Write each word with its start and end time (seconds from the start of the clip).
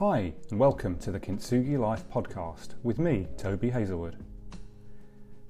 Hi, 0.00 0.32
and 0.50 0.58
welcome 0.58 0.96
to 1.00 1.12
the 1.12 1.20
Kintsugi 1.20 1.78
Life 1.78 2.08
podcast 2.08 2.68
with 2.82 2.98
me, 2.98 3.26
Toby 3.36 3.68
Hazelwood. 3.68 4.16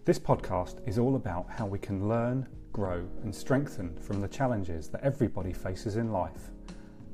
This 0.05 0.19
podcast 0.19 0.81
is 0.89 0.99
all 0.99 1.15
about 1.15 1.47
how 1.49 1.67
we 1.67 1.79
can 1.79 2.09
learn, 2.09 2.49
grow, 2.73 3.07
and 3.23 3.33
strengthen 3.33 3.97
from 4.01 4.21
the 4.21 4.27
challenges 4.27 4.89
that 4.89 5.05
everybody 5.05 5.53
faces 5.53 5.95
in 5.95 6.11
life, 6.11 6.51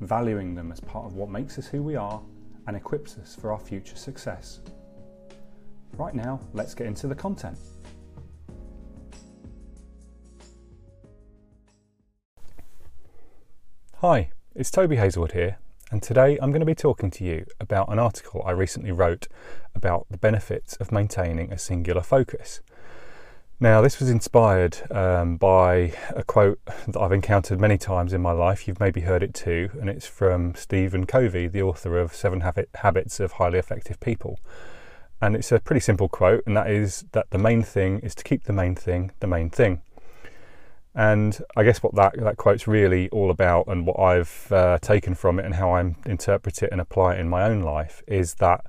valuing 0.01 0.55
them 0.55 0.71
as 0.71 0.79
part 0.79 1.05
of 1.05 1.13
what 1.13 1.29
makes 1.29 1.59
us 1.59 1.67
who 1.67 1.83
we 1.83 1.95
are 1.95 2.19
and 2.65 2.75
equips 2.75 3.19
us 3.19 3.35
for 3.35 3.51
our 3.51 3.59
future 3.59 3.95
success. 3.95 4.61
Right 5.95 6.15
now, 6.15 6.39
let's 6.53 6.73
get 6.73 6.87
into 6.87 7.05
the 7.05 7.13
content. 7.13 7.59
Hi, 13.97 14.31
it's 14.55 14.71
Toby 14.71 14.95
Hazelwood 14.95 15.33
here, 15.33 15.59
and 15.91 16.03
today 16.03 16.37
I'm 16.41 16.51
going 16.51 16.59
to 16.59 16.65
be 16.65 16.75
talking 16.75 17.11
to 17.11 17.23
you 17.23 17.45
about 17.59 17.91
an 17.91 17.99
article 17.99 18.43
I 18.45 18.51
recently 18.51 18.91
wrote 18.91 19.27
about 19.73 20.05
the 20.09 20.17
benefits 20.17 20.75
of 20.77 20.91
maintaining 20.91 21.51
a 21.51 21.57
singular 21.57 22.01
focus. 22.01 22.61
Now, 23.59 23.81
this 23.81 23.99
was 23.99 24.09
inspired 24.09 24.77
um, 24.91 25.37
by 25.37 25.93
a 26.09 26.23
quote 26.23 26.59
that 26.65 26.99
I've 26.99 27.11
encountered 27.11 27.59
many 27.59 27.77
times 27.77 28.13
in 28.13 28.21
my 28.21 28.31
life. 28.31 28.67
You've 28.67 28.79
maybe 28.79 29.01
heard 29.01 29.23
it 29.23 29.33
too, 29.33 29.69
and 29.79 29.89
it's 29.89 30.05
from 30.05 30.53
Stephen 30.55 31.05
Covey, 31.07 31.47
the 31.47 31.63
author 31.63 31.97
of 31.97 32.13
Seven 32.13 32.41
Habits 32.75 33.19
of 33.19 33.33
Highly 33.33 33.57
Effective 33.57 33.99
People. 33.99 34.39
And 35.21 35.35
it's 35.35 35.51
a 35.51 35.59
pretty 35.59 35.79
simple 35.79 36.07
quote, 36.07 36.43
and 36.45 36.55
that 36.55 36.69
is 36.69 37.05
that 37.13 37.31
the 37.31 37.39
main 37.39 37.63
thing 37.63 37.99
is 37.99 38.13
to 38.15 38.23
keep 38.23 38.43
the 38.43 38.53
main 38.53 38.75
thing 38.75 39.11
the 39.19 39.27
main 39.27 39.49
thing. 39.49 39.81
And 40.97 41.39
I 41.55 41.63
guess 41.63 41.83
what 41.83 41.93
that, 41.93 42.15
that 42.17 42.37
quote's 42.37 42.67
really 42.67 43.07
all 43.09 43.29
about, 43.29 43.67
and 43.67 43.85
what 43.85 43.99
I've 43.99 44.51
uh, 44.51 44.79
taken 44.79 45.13
from 45.13 45.39
it, 45.39 45.45
and 45.45 45.53
how 45.53 45.69
I 45.69 45.95
interpret 46.07 46.63
it 46.63 46.69
and 46.71 46.81
apply 46.81 47.13
it 47.13 47.19
in 47.19 47.29
my 47.29 47.43
own 47.43 47.61
life, 47.61 48.01
is 48.07 48.33
that 48.35 48.65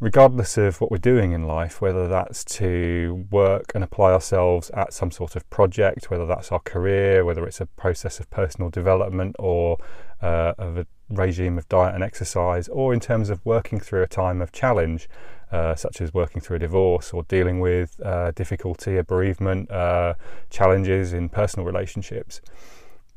regardless 0.00 0.56
of 0.56 0.80
what 0.80 0.90
we're 0.90 0.96
doing 0.96 1.32
in 1.32 1.46
life, 1.46 1.82
whether 1.82 2.08
that's 2.08 2.42
to 2.44 3.26
work 3.30 3.70
and 3.74 3.84
apply 3.84 4.12
ourselves 4.12 4.70
at 4.70 4.94
some 4.94 5.10
sort 5.10 5.36
of 5.36 5.48
project, 5.50 6.10
whether 6.10 6.24
that's 6.24 6.50
our 6.50 6.60
career, 6.60 7.22
whether 7.22 7.46
it's 7.46 7.60
a 7.60 7.66
process 7.66 8.18
of 8.18 8.30
personal 8.30 8.70
development 8.70 9.36
or 9.38 9.76
uh, 10.22 10.54
of 10.56 10.78
a 10.78 10.86
regime 11.10 11.58
of 11.58 11.68
diet 11.68 11.94
and 11.94 12.02
exercise, 12.02 12.68
or 12.68 12.94
in 12.94 13.00
terms 13.00 13.28
of 13.28 13.44
working 13.44 13.78
through 13.78 14.02
a 14.02 14.06
time 14.06 14.40
of 14.40 14.52
challenge, 14.52 15.06
uh, 15.50 15.74
such 15.74 16.00
as 16.00 16.12
working 16.12 16.40
through 16.40 16.56
a 16.56 16.60
divorce 16.60 17.12
or 17.12 17.22
dealing 17.24 17.60
with 17.60 18.00
uh, 18.04 18.30
difficulty, 18.32 18.96
a 18.96 19.04
bereavement, 19.04 19.70
uh, 19.70 20.14
challenges 20.50 21.12
in 21.12 21.28
personal 21.28 21.64
relationships, 21.64 22.40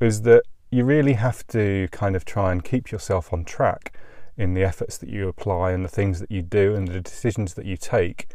is 0.00 0.22
that 0.22 0.42
you 0.70 0.84
really 0.84 1.12
have 1.14 1.46
to 1.48 1.88
kind 1.92 2.16
of 2.16 2.24
try 2.24 2.50
and 2.50 2.64
keep 2.64 2.90
yourself 2.90 3.32
on 3.32 3.44
track 3.44 3.94
in 4.36 4.54
the 4.54 4.64
efforts 4.64 4.96
that 4.98 5.10
you 5.10 5.28
apply 5.28 5.72
and 5.72 5.84
the 5.84 5.88
things 5.88 6.18
that 6.20 6.30
you 6.30 6.40
do 6.40 6.74
and 6.74 6.88
the 6.88 7.00
decisions 7.00 7.54
that 7.54 7.66
you 7.66 7.76
take 7.76 8.28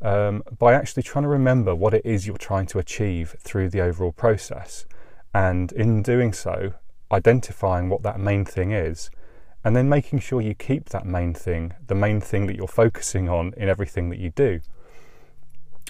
um, 0.00 0.42
by 0.58 0.72
actually 0.72 1.02
trying 1.02 1.24
to 1.24 1.28
remember 1.28 1.74
what 1.74 1.94
it 1.94 2.04
is 2.04 2.26
you're 2.26 2.36
trying 2.36 2.66
to 2.66 2.78
achieve 2.78 3.36
through 3.40 3.68
the 3.68 3.80
overall 3.80 4.12
process. 4.12 4.86
And 5.34 5.72
in 5.72 6.02
doing 6.02 6.32
so, 6.32 6.74
identifying 7.12 7.88
what 7.88 8.02
that 8.02 8.18
main 8.18 8.44
thing 8.44 8.72
is 8.72 9.10
and 9.64 9.74
then 9.74 9.88
making 9.88 10.18
sure 10.18 10.40
you 10.40 10.54
keep 10.54 10.90
that 10.90 11.06
main 11.06 11.32
thing, 11.32 11.72
the 11.86 11.94
main 11.94 12.20
thing 12.20 12.46
that 12.46 12.56
you're 12.56 12.68
focusing 12.68 13.28
on 13.28 13.54
in 13.56 13.68
everything 13.68 14.10
that 14.10 14.18
you 14.18 14.30
do. 14.30 14.60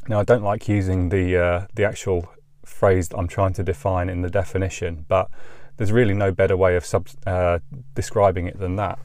Now, 0.07 0.21
I 0.21 0.25
don't 0.25 0.45
like 0.45 0.69
using 0.69 1.09
the 1.09 1.37
uh, 1.37 1.67
the 1.75 1.85
actual 1.85 2.29
phrase 2.65 3.09
I'm 3.15 3.29
trying 3.29 3.53
to 3.55 3.63
define 3.63 4.09
in 4.09 4.23
the 4.23 4.31
definition, 4.31 5.05
but 5.09 5.31
there's 5.77 5.93
really 5.93 6.15
no 6.15 6.31
better 6.31 6.57
way 6.57 6.77
of 6.77 6.85
sub, 6.85 7.09
uh, 7.27 7.59
describing 7.95 8.47
it 8.47 8.59
than 8.59 8.77
that. 8.77 8.99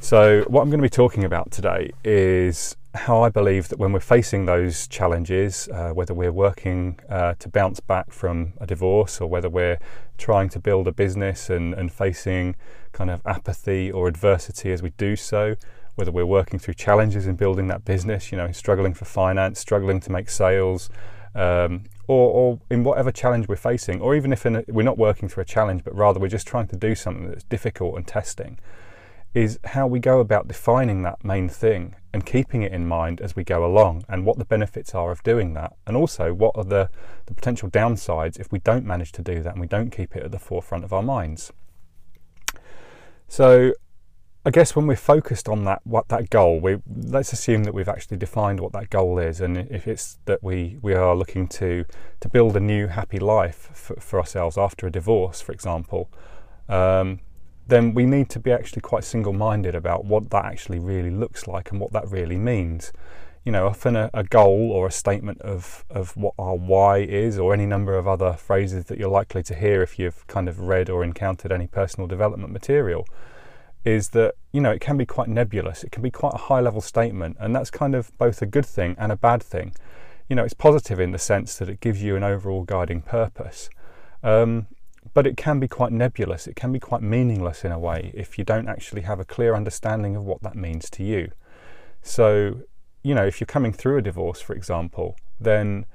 So, 0.00 0.42
what 0.48 0.60
I'm 0.60 0.68
going 0.68 0.80
to 0.80 0.82
be 0.82 0.90
talking 0.90 1.24
about 1.24 1.50
today 1.50 1.90
is 2.04 2.76
how 2.94 3.22
I 3.22 3.28
believe 3.28 3.68
that 3.68 3.78
when 3.78 3.92
we're 3.92 4.00
facing 4.00 4.46
those 4.46 4.86
challenges, 4.86 5.68
uh, 5.72 5.90
whether 5.90 6.14
we're 6.14 6.32
working 6.32 7.00
uh, 7.08 7.34
to 7.38 7.48
bounce 7.48 7.80
back 7.80 8.12
from 8.12 8.52
a 8.58 8.66
divorce 8.66 9.20
or 9.20 9.28
whether 9.28 9.48
we're 9.48 9.78
trying 10.18 10.48
to 10.50 10.60
build 10.60 10.86
a 10.86 10.92
business 10.92 11.50
and, 11.50 11.74
and 11.74 11.90
facing 11.92 12.54
kind 12.94 13.10
of 13.10 13.20
apathy 13.26 13.92
or 13.92 14.08
adversity 14.08 14.72
as 14.72 14.82
we 14.82 14.90
do 14.90 15.16
so, 15.16 15.56
whether 15.96 16.10
we're 16.10 16.24
working 16.24 16.58
through 16.58 16.74
challenges 16.74 17.26
in 17.26 17.36
building 17.36 17.66
that 17.68 17.84
business, 17.84 18.32
you 18.32 18.38
know, 18.38 18.50
struggling 18.52 18.94
for 18.94 19.04
finance, 19.04 19.60
struggling 19.60 20.00
to 20.00 20.10
make 20.10 20.30
sales, 20.30 20.88
um, 21.34 21.84
or, 22.06 22.30
or, 22.30 22.60
in 22.70 22.84
whatever 22.84 23.10
challenge 23.10 23.48
we're 23.48 23.56
facing, 23.56 24.00
or 24.00 24.14
even 24.14 24.32
if 24.32 24.46
a, 24.46 24.64
we're 24.68 24.82
not 24.82 24.96
working 24.96 25.28
through 25.28 25.42
a 25.42 25.46
challenge, 25.46 25.84
but 25.84 25.94
rather 25.94 26.18
we're 26.18 26.28
just 26.28 26.46
trying 26.46 26.68
to 26.68 26.76
do 26.76 26.94
something 26.94 27.28
that's 27.28 27.44
difficult 27.44 27.96
and 27.96 28.06
testing 28.06 28.58
is 29.34 29.58
how 29.64 29.84
we 29.84 29.98
go 29.98 30.20
about 30.20 30.46
defining 30.46 31.02
that 31.02 31.24
main 31.24 31.48
thing 31.48 31.96
and 32.12 32.24
keeping 32.24 32.62
it 32.62 32.70
in 32.70 32.86
mind 32.86 33.20
as 33.20 33.34
we 33.34 33.42
go 33.42 33.64
along 33.64 34.04
and 34.08 34.24
what 34.24 34.38
the 34.38 34.44
benefits 34.44 34.94
are 34.94 35.10
of 35.10 35.20
doing 35.24 35.54
that. 35.54 35.72
And 35.88 35.96
also 35.96 36.32
what 36.32 36.56
are 36.56 36.62
the, 36.62 36.88
the 37.26 37.34
potential 37.34 37.68
downsides 37.68 38.38
if 38.38 38.52
we 38.52 38.60
don't 38.60 38.86
manage 38.86 39.10
to 39.10 39.22
do 39.22 39.42
that 39.42 39.54
and 39.54 39.60
we 39.60 39.66
don't 39.66 39.90
keep 39.90 40.14
it 40.14 40.22
at 40.22 40.30
the 40.30 40.38
forefront 40.38 40.84
of 40.84 40.92
our 40.92 41.02
minds 41.02 41.52
so 43.28 43.72
I 44.46 44.50
guess 44.50 44.76
when 44.76 44.86
we're 44.86 44.96
focused 44.96 45.48
on 45.48 45.64
that 45.64 45.80
what 45.84 46.08
that 46.08 46.28
goal, 46.28 46.60
we 46.60 46.78
let's 46.86 47.32
assume 47.32 47.64
that 47.64 47.72
we've 47.72 47.88
actually 47.88 48.18
defined 48.18 48.60
what 48.60 48.72
that 48.72 48.90
goal 48.90 49.18
is, 49.18 49.40
and 49.40 49.56
if 49.56 49.88
it's 49.88 50.18
that 50.26 50.42
we 50.42 50.78
we 50.82 50.92
are 50.94 51.16
looking 51.16 51.48
to 51.48 51.86
to 52.20 52.28
build 52.28 52.54
a 52.56 52.60
new 52.60 52.88
happy 52.88 53.18
life 53.18 53.70
for, 53.72 53.96
for 53.96 54.18
ourselves 54.18 54.58
after 54.58 54.86
a 54.86 54.90
divorce, 54.90 55.40
for 55.40 55.52
example, 55.52 56.10
um, 56.68 57.20
then 57.66 57.94
we 57.94 58.04
need 58.04 58.28
to 58.30 58.38
be 58.38 58.52
actually 58.52 58.82
quite 58.82 59.04
single 59.04 59.32
minded 59.32 59.74
about 59.74 60.04
what 60.04 60.28
that 60.28 60.44
actually 60.44 60.78
really 60.78 61.10
looks 61.10 61.46
like 61.46 61.70
and 61.70 61.80
what 61.80 61.92
that 61.92 62.10
really 62.10 62.36
means. 62.36 62.92
You 63.44 63.52
know, 63.52 63.66
often 63.66 63.94
a, 63.94 64.10
a, 64.14 64.24
goal 64.24 64.70
or 64.72 64.86
a 64.86 64.90
statement 64.90 65.42
of, 65.42 65.84
of 65.90 66.16
what 66.16 66.32
our 66.38 66.54
why 66.54 66.98
is, 66.98 67.38
or 67.38 67.52
any 67.52 67.66
number 67.66 67.96
of 67.98 68.08
other 68.08 68.32
phrases 68.32 68.86
that 68.86 68.98
you're 68.98 69.10
likely 69.10 69.42
to 69.42 69.54
hear 69.54 69.82
if 69.82 69.98
you've 69.98 70.26
kind 70.26 70.48
of 70.48 70.60
read 70.60 70.88
or 70.88 71.04
encountered 71.04 71.52
any 71.52 71.66
personal 71.66 72.06
development 72.06 72.52
material, 72.52 73.06
is 73.84 74.10
that, 74.10 74.34
you 74.50 74.62
know, 74.62 74.70
it 74.70 74.80
can 74.80 74.96
be 74.96 75.04
quite 75.04 75.28
nebulous. 75.28 75.84
It 75.84 75.92
can 75.92 76.02
be 76.02 76.10
quite 76.10 76.32
a 76.34 76.38
high 76.38 76.60
level 76.60 76.80
statement, 76.80 77.36
and 77.38 77.54
that's 77.54 77.70
kind 77.70 77.94
of 77.94 78.16
both 78.16 78.40
a 78.40 78.46
good 78.46 78.64
thing 78.64 78.96
and 78.98 79.12
a 79.12 79.16
bad 79.16 79.42
thing. 79.42 79.74
You 80.28 80.36
know, 80.36 80.44
it's 80.44 80.54
positive 80.54 80.98
in 80.98 81.12
the 81.12 81.18
sense 81.18 81.58
that 81.58 81.68
it 81.68 81.80
gives 81.80 82.02
you 82.02 82.16
an 82.16 82.24
overall 82.24 82.62
guiding 82.62 83.02
purpose. 83.02 83.68
Um, 84.22 84.68
but 85.12 85.26
it 85.26 85.36
can 85.36 85.60
be 85.60 85.68
quite 85.68 85.92
nebulous, 85.92 86.46
it 86.46 86.56
can 86.56 86.72
be 86.72 86.80
quite 86.80 87.02
meaningless 87.02 87.62
in 87.62 87.72
a 87.72 87.78
way 87.78 88.10
if 88.14 88.38
you 88.38 88.44
don't 88.44 88.68
actually 88.68 89.02
have 89.02 89.20
a 89.20 89.24
clear 89.24 89.54
understanding 89.54 90.16
of 90.16 90.24
what 90.24 90.42
that 90.42 90.56
means 90.56 90.88
to 90.90 91.04
you. 91.04 91.30
So, 92.02 92.62
you 93.04 93.14
know, 93.14 93.24
if 93.24 93.38
you're 93.38 93.46
coming 93.46 93.72
through 93.72 93.98
a 93.98 94.02
divorce, 94.02 94.40
for 94.40 94.54
example, 94.54 95.16
then 95.38 95.86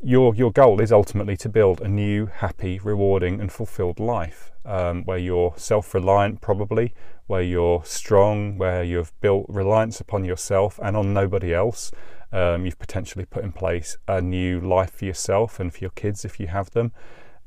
your 0.00 0.34
your 0.34 0.52
goal 0.52 0.80
is 0.80 0.92
ultimately 0.92 1.36
to 1.38 1.48
build 1.48 1.80
a 1.80 1.88
new, 1.88 2.26
happy, 2.26 2.78
rewarding, 2.78 3.40
and 3.40 3.50
fulfilled 3.50 3.98
life 3.98 4.52
um, 4.64 5.02
where 5.04 5.18
you're 5.18 5.52
self-reliant, 5.56 6.40
probably, 6.40 6.94
where 7.26 7.42
you're 7.42 7.82
strong, 7.84 8.56
where 8.56 8.84
you've 8.84 9.12
built 9.20 9.46
reliance 9.48 10.00
upon 10.00 10.24
yourself 10.24 10.78
and 10.82 10.96
on 10.96 11.12
nobody 11.12 11.52
else. 11.52 11.90
Um, 12.32 12.64
you've 12.64 12.78
potentially 12.78 13.24
put 13.24 13.44
in 13.44 13.52
place 13.52 13.96
a 14.08 14.20
new 14.20 14.60
life 14.60 14.90
for 14.90 15.04
yourself 15.04 15.60
and 15.60 15.72
for 15.72 15.80
your 15.80 15.90
kids 15.90 16.24
if 16.24 16.38
you 16.38 16.46
have 16.48 16.70
them, 16.70 16.92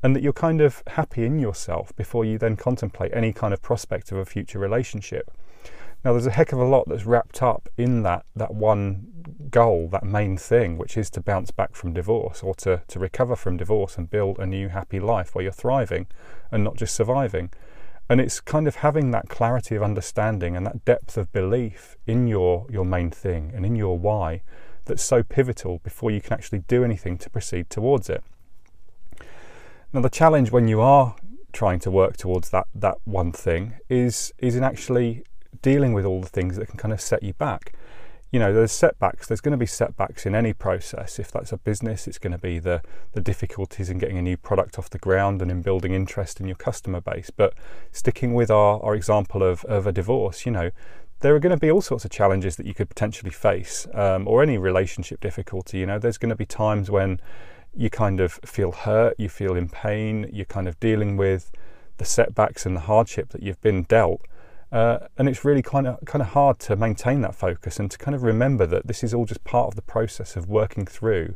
and 0.02 0.14
that 0.14 0.22
you're 0.22 0.32
kind 0.32 0.60
of 0.60 0.82
happy 0.86 1.24
in 1.24 1.38
yourself 1.38 1.94
before 1.96 2.24
you 2.24 2.38
then 2.38 2.56
contemplate 2.56 3.12
any 3.14 3.32
kind 3.32 3.54
of 3.54 3.62
prospect 3.62 4.12
of 4.12 4.18
a 4.18 4.24
future 4.24 4.58
relationship. 4.58 5.30
Now, 6.04 6.12
there's 6.12 6.26
a 6.26 6.30
heck 6.30 6.52
of 6.52 6.60
a 6.60 6.64
lot 6.64 6.88
that's 6.88 7.04
wrapped 7.04 7.42
up 7.42 7.68
in 7.76 8.02
that 8.04 8.24
that 8.36 8.54
one 8.54 9.18
goal, 9.50 9.88
that 9.90 10.04
main 10.04 10.36
thing, 10.36 10.78
which 10.78 10.96
is 10.96 11.10
to 11.10 11.20
bounce 11.20 11.50
back 11.50 11.74
from 11.74 11.92
divorce 11.92 12.42
or 12.42 12.54
to, 12.56 12.82
to 12.86 12.98
recover 12.98 13.36
from 13.36 13.56
divorce 13.56 13.96
and 13.96 14.10
build 14.10 14.38
a 14.38 14.46
new 14.46 14.68
happy 14.68 15.00
life 15.00 15.34
where 15.34 15.42
you're 15.42 15.52
thriving 15.52 16.06
and 16.50 16.62
not 16.62 16.76
just 16.76 16.94
surviving. 16.94 17.50
And 18.08 18.20
it's 18.20 18.40
kind 18.40 18.66
of 18.66 18.76
having 18.76 19.10
that 19.10 19.28
clarity 19.28 19.74
of 19.74 19.82
understanding 19.82 20.56
and 20.56 20.66
that 20.66 20.84
depth 20.84 21.16
of 21.16 21.32
belief 21.32 21.96
in 22.06 22.26
your, 22.26 22.66
your 22.70 22.84
main 22.84 23.10
thing 23.10 23.52
and 23.54 23.66
in 23.66 23.76
your 23.76 23.98
why 23.98 24.42
that's 24.86 25.02
so 25.02 25.22
pivotal 25.22 25.80
before 25.84 26.10
you 26.10 26.20
can 26.20 26.32
actually 26.32 26.60
do 26.60 26.82
anything 26.82 27.18
to 27.18 27.28
proceed 27.28 27.68
towards 27.68 28.08
it. 28.08 28.24
Now, 29.92 30.00
the 30.00 30.10
challenge 30.10 30.50
when 30.50 30.68
you 30.68 30.80
are 30.80 31.16
trying 31.52 31.78
to 31.80 31.90
work 31.90 32.16
towards 32.16 32.50
that 32.50 32.66
that 32.74 32.96
one 33.04 33.32
thing 33.32 33.74
is 33.88 34.32
is 34.38 34.54
in 34.54 34.62
actually 34.62 35.24
dealing 35.62 35.92
with 35.92 36.04
all 36.04 36.20
the 36.20 36.28
things 36.28 36.56
that 36.56 36.68
can 36.68 36.78
kind 36.78 36.92
of 36.92 37.00
set 37.00 37.22
you 37.22 37.34
back. 37.34 37.74
You 38.30 38.38
know, 38.38 38.52
there's 38.52 38.72
setbacks. 38.72 39.26
There's 39.26 39.40
going 39.40 39.52
to 39.52 39.58
be 39.58 39.64
setbacks 39.66 40.26
in 40.26 40.34
any 40.34 40.52
process. 40.52 41.18
If 41.18 41.32
that's 41.32 41.50
a 41.50 41.56
business, 41.56 42.06
it's 42.06 42.18
going 42.18 42.32
to 42.32 42.38
be 42.38 42.58
the 42.58 42.82
the 43.12 43.22
difficulties 43.22 43.88
in 43.88 43.98
getting 43.98 44.18
a 44.18 44.22
new 44.22 44.36
product 44.36 44.78
off 44.78 44.90
the 44.90 44.98
ground 44.98 45.40
and 45.40 45.50
in 45.50 45.62
building 45.62 45.92
interest 45.92 46.38
in 46.38 46.46
your 46.46 46.56
customer 46.56 47.00
base. 47.00 47.30
But 47.30 47.54
sticking 47.90 48.34
with 48.34 48.50
our, 48.50 48.82
our 48.82 48.94
example 48.94 49.42
of, 49.42 49.64
of 49.64 49.86
a 49.86 49.92
divorce, 49.92 50.44
you 50.44 50.52
know, 50.52 50.70
there 51.20 51.34
are 51.34 51.40
going 51.40 51.54
to 51.54 51.60
be 51.60 51.70
all 51.70 51.80
sorts 51.80 52.04
of 52.04 52.10
challenges 52.10 52.56
that 52.56 52.66
you 52.66 52.74
could 52.74 52.88
potentially 52.88 53.30
face, 53.30 53.86
um, 53.94 54.28
or 54.28 54.42
any 54.42 54.58
relationship 54.58 55.20
difficulty. 55.20 55.78
You 55.78 55.86
know, 55.86 55.98
there's 55.98 56.18
going 56.18 56.30
to 56.30 56.36
be 56.36 56.46
times 56.46 56.90
when 56.90 57.20
you 57.74 57.90
kind 57.90 58.20
of 58.20 58.32
feel 58.44 58.72
hurt, 58.72 59.14
you 59.18 59.28
feel 59.28 59.56
in 59.56 59.68
pain, 59.68 60.28
you're 60.32 60.44
kind 60.44 60.68
of 60.68 60.78
dealing 60.80 61.16
with 61.16 61.50
the 61.96 62.04
setbacks 62.04 62.66
and 62.66 62.76
the 62.76 62.80
hardship 62.80 63.30
that 63.30 63.42
you've 63.42 63.60
been 63.60 63.82
dealt. 63.84 64.20
Uh, 64.70 64.98
and 65.16 65.28
it's 65.28 65.44
really 65.44 65.62
kind 65.62 65.86
of 65.86 65.98
kind 66.04 66.20
of 66.20 66.28
hard 66.28 66.58
to 66.58 66.76
maintain 66.76 67.22
that 67.22 67.34
focus 67.34 67.78
and 67.78 67.90
to 67.90 67.96
kind 67.96 68.14
of 68.14 68.22
remember 68.22 68.66
that 68.66 68.86
this 68.86 69.02
is 69.02 69.14
all 69.14 69.24
just 69.24 69.42
part 69.44 69.66
of 69.66 69.76
the 69.76 69.82
process 69.82 70.36
of 70.36 70.46
working 70.46 70.84
through 70.84 71.34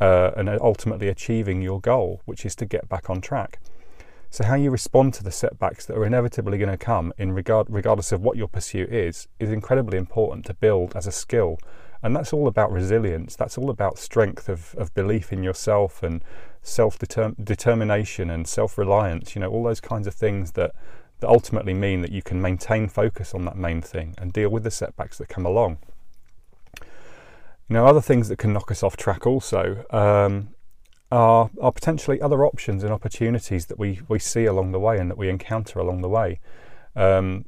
uh, 0.00 0.32
and 0.36 0.48
ultimately 0.48 1.08
achieving 1.08 1.62
your 1.62 1.80
goal, 1.80 2.20
which 2.24 2.44
is 2.44 2.54
to 2.56 2.66
get 2.66 2.88
back 2.88 3.08
on 3.08 3.20
track. 3.20 3.60
So 4.30 4.44
how 4.44 4.54
you 4.54 4.70
respond 4.70 5.14
to 5.14 5.24
the 5.24 5.30
setbacks 5.30 5.86
that 5.86 5.96
are 5.96 6.04
inevitably 6.04 6.58
going 6.58 6.70
to 6.70 6.76
come, 6.76 7.12
in 7.16 7.32
regard 7.32 7.68
regardless 7.70 8.12
of 8.12 8.20
what 8.20 8.36
your 8.36 8.48
pursuit 8.48 8.92
is, 8.92 9.28
is 9.38 9.50
incredibly 9.50 9.96
important 9.96 10.44
to 10.46 10.54
build 10.54 10.94
as 10.96 11.06
a 11.06 11.12
skill. 11.12 11.58
And 12.02 12.14
that's 12.14 12.32
all 12.32 12.46
about 12.46 12.70
resilience. 12.70 13.36
That's 13.36 13.56
all 13.56 13.70
about 13.70 13.98
strength 13.98 14.48
of, 14.48 14.74
of 14.76 14.92
belief 14.94 15.32
in 15.32 15.42
yourself 15.42 16.02
and 16.02 16.22
self 16.62 16.98
determination 16.98 18.28
and 18.28 18.46
self 18.46 18.76
reliance. 18.76 19.34
You 19.34 19.40
know, 19.40 19.50
all 19.50 19.64
those 19.64 19.80
kinds 19.80 20.06
of 20.06 20.14
things 20.14 20.52
that 20.52 20.72
that 21.20 21.28
ultimately 21.28 21.74
mean 21.74 22.02
that 22.02 22.12
you 22.12 22.22
can 22.22 22.40
maintain 22.40 22.88
focus 22.88 23.34
on 23.34 23.44
that 23.44 23.56
main 23.56 23.80
thing 23.80 24.14
and 24.18 24.32
deal 24.32 24.50
with 24.50 24.64
the 24.64 24.70
setbacks 24.70 25.18
that 25.18 25.28
come 25.28 25.46
along. 25.46 25.78
Now, 27.68 27.86
other 27.86 28.00
things 28.00 28.28
that 28.28 28.38
can 28.38 28.52
knock 28.52 28.70
us 28.70 28.82
off 28.82 28.96
track 28.96 29.26
also 29.26 29.84
um, 29.90 30.50
are, 31.10 31.50
are 31.60 31.72
potentially 31.72 32.20
other 32.20 32.44
options 32.44 32.84
and 32.84 32.92
opportunities 32.92 33.66
that 33.66 33.78
we, 33.78 34.00
we 34.08 34.18
see 34.18 34.44
along 34.44 34.72
the 34.72 34.78
way 34.78 34.98
and 34.98 35.10
that 35.10 35.18
we 35.18 35.28
encounter 35.28 35.78
along 35.78 36.02
the 36.02 36.08
way. 36.08 36.40
Um, 36.94 37.44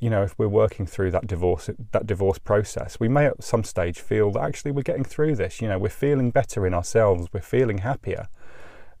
you 0.00 0.10
know, 0.10 0.24
if 0.24 0.36
we're 0.36 0.48
working 0.48 0.84
through 0.84 1.12
that 1.12 1.28
divorce 1.28 1.70
that 1.92 2.08
divorce 2.08 2.38
process, 2.38 2.98
we 2.98 3.06
may 3.06 3.26
at 3.26 3.44
some 3.44 3.62
stage 3.62 4.00
feel 4.00 4.32
that 4.32 4.42
actually 4.42 4.72
we're 4.72 4.82
getting 4.82 5.04
through 5.04 5.36
this. 5.36 5.60
You 5.60 5.68
know, 5.68 5.78
we're 5.78 5.90
feeling 5.90 6.32
better 6.32 6.66
in 6.66 6.74
ourselves, 6.74 7.28
we're 7.32 7.40
feeling 7.40 7.78
happier, 7.78 8.26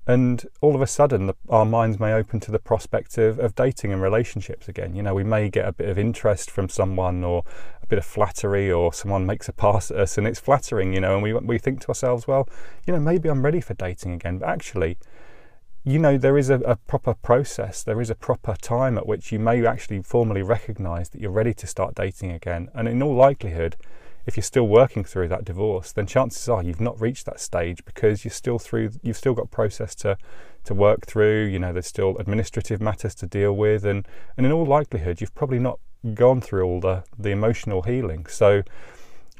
and 0.06 0.46
all 0.60 0.74
of 0.74 0.82
a 0.82 0.86
sudden 0.86 1.26
the, 1.26 1.34
our 1.48 1.64
minds 1.64 2.00
may 2.00 2.12
open 2.12 2.40
to 2.40 2.50
the 2.50 2.58
prospect 2.58 3.18
of, 3.18 3.38
of 3.38 3.54
dating 3.54 3.92
and 3.92 4.02
relationships 4.02 4.68
again. 4.68 4.94
You 4.94 5.02
know 5.02 5.14
we 5.14 5.24
may 5.24 5.48
get 5.48 5.66
a 5.66 5.72
bit 5.72 5.88
of 5.88 5.98
interest 5.98 6.50
from 6.50 6.68
someone 6.68 7.22
or 7.22 7.44
a 7.82 7.86
bit 7.86 7.98
of 7.98 8.04
flattery 8.04 8.70
or 8.70 8.92
someone 8.92 9.26
makes 9.26 9.48
a 9.48 9.52
pass 9.52 9.90
at 9.90 9.96
us 9.98 10.18
and 10.18 10.26
it's 10.26 10.40
flattering 10.40 10.92
you 10.92 11.00
know 11.00 11.14
and 11.14 11.22
we, 11.22 11.32
we 11.32 11.58
think 11.58 11.80
to 11.82 11.88
ourselves 11.88 12.26
well 12.26 12.48
you 12.86 12.92
know 12.92 13.00
maybe 13.00 13.28
i'm 13.28 13.44
ready 13.44 13.60
for 13.60 13.74
dating 13.74 14.12
again. 14.12 14.38
But 14.38 14.48
actually 14.48 14.98
you 15.84 15.98
know 15.98 16.16
there 16.16 16.38
is 16.38 16.50
a, 16.50 16.60
a 16.60 16.76
proper 16.76 17.14
process. 17.14 17.82
There 17.82 18.00
is 18.00 18.10
a 18.10 18.14
proper 18.14 18.56
time 18.60 18.98
at 18.98 19.06
which 19.06 19.32
you 19.32 19.38
may 19.38 19.64
actually 19.66 20.02
formally 20.02 20.42
recognize 20.42 21.08
that 21.10 21.20
you're 21.20 21.30
ready 21.30 21.54
to 21.54 21.66
start 21.66 21.94
dating 21.94 22.30
again. 22.30 22.70
And 22.74 22.88
in 22.88 23.02
all 23.02 23.14
likelihood 23.14 23.76
if 24.26 24.36
you're 24.36 24.42
still 24.42 24.66
working 24.66 25.04
through 25.04 25.28
that 25.28 25.44
divorce, 25.44 25.92
then 25.92 26.06
chances 26.06 26.48
are 26.48 26.62
you've 26.62 26.80
not 26.80 27.00
reached 27.00 27.26
that 27.26 27.40
stage 27.40 27.84
because 27.84 28.24
you're 28.24 28.32
still 28.32 28.58
through. 28.58 28.90
You've 29.02 29.16
still 29.16 29.34
got 29.34 29.50
process 29.50 29.94
to 29.96 30.16
to 30.64 30.74
work 30.74 31.06
through. 31.06 31.46
You 31.46 31.58
know, 31.58 31.72
there's 31.72 31.86
still 31.86 32.16
administrative 32.18 32.80
matters 32.80 33.14
to 33.16 33.26
deal 33.26 33.52
with, 33.54 33.84
and 33.84 34.06
and 34.36 34.46
in 34.46 34.52
all 34.52 34.64
likelihood, 34.64 35.20
you've 35.20 35.34
probably 35.34 35.58
not 35.58 35.80
gone 36.14 36.40
through 36.40 36.64
all 36.64 36.80
the 36.80 37.04
the 37.18 37.30
emotional 37.30 37.82
healing. 37.82 38.26
So, 38.26 38.62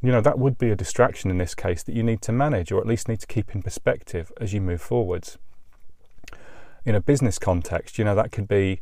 you 0.02 0.10
know, 0.10 0.20
that 0.20 0.38
would 0.38 0.58
be 0.58 0.70
a 0.70 0.76
distraction 0.76 1.30
in 1.30 1.38
this 1.38 1.54
case 1.54 1.82
that 1.84 1.94
you 1.94 2.02
need 2.02 2.20
to 2.22 2.32
manage, 2.32 2.72
or 2.72 2.80
at 2.80 2.86
least 2.86 3.08
need 3.08 3.20
to 3.20 3.26
keep 3.26 3.54
in 3.54 3.62
perspective 3.62 4.32
as 4.40 4.52
you 4.52 4.60
move 4.60 4.80
forwards. 4.80 5.38
In 6.84 6.96
a 6.96 7.00
business 7.00 7.38
context, 7.38 7.98
you 7.98 8.04
know, 8.04 8.16
that 8.16 8.32
could 8.32 8.48
be 8.48 8.80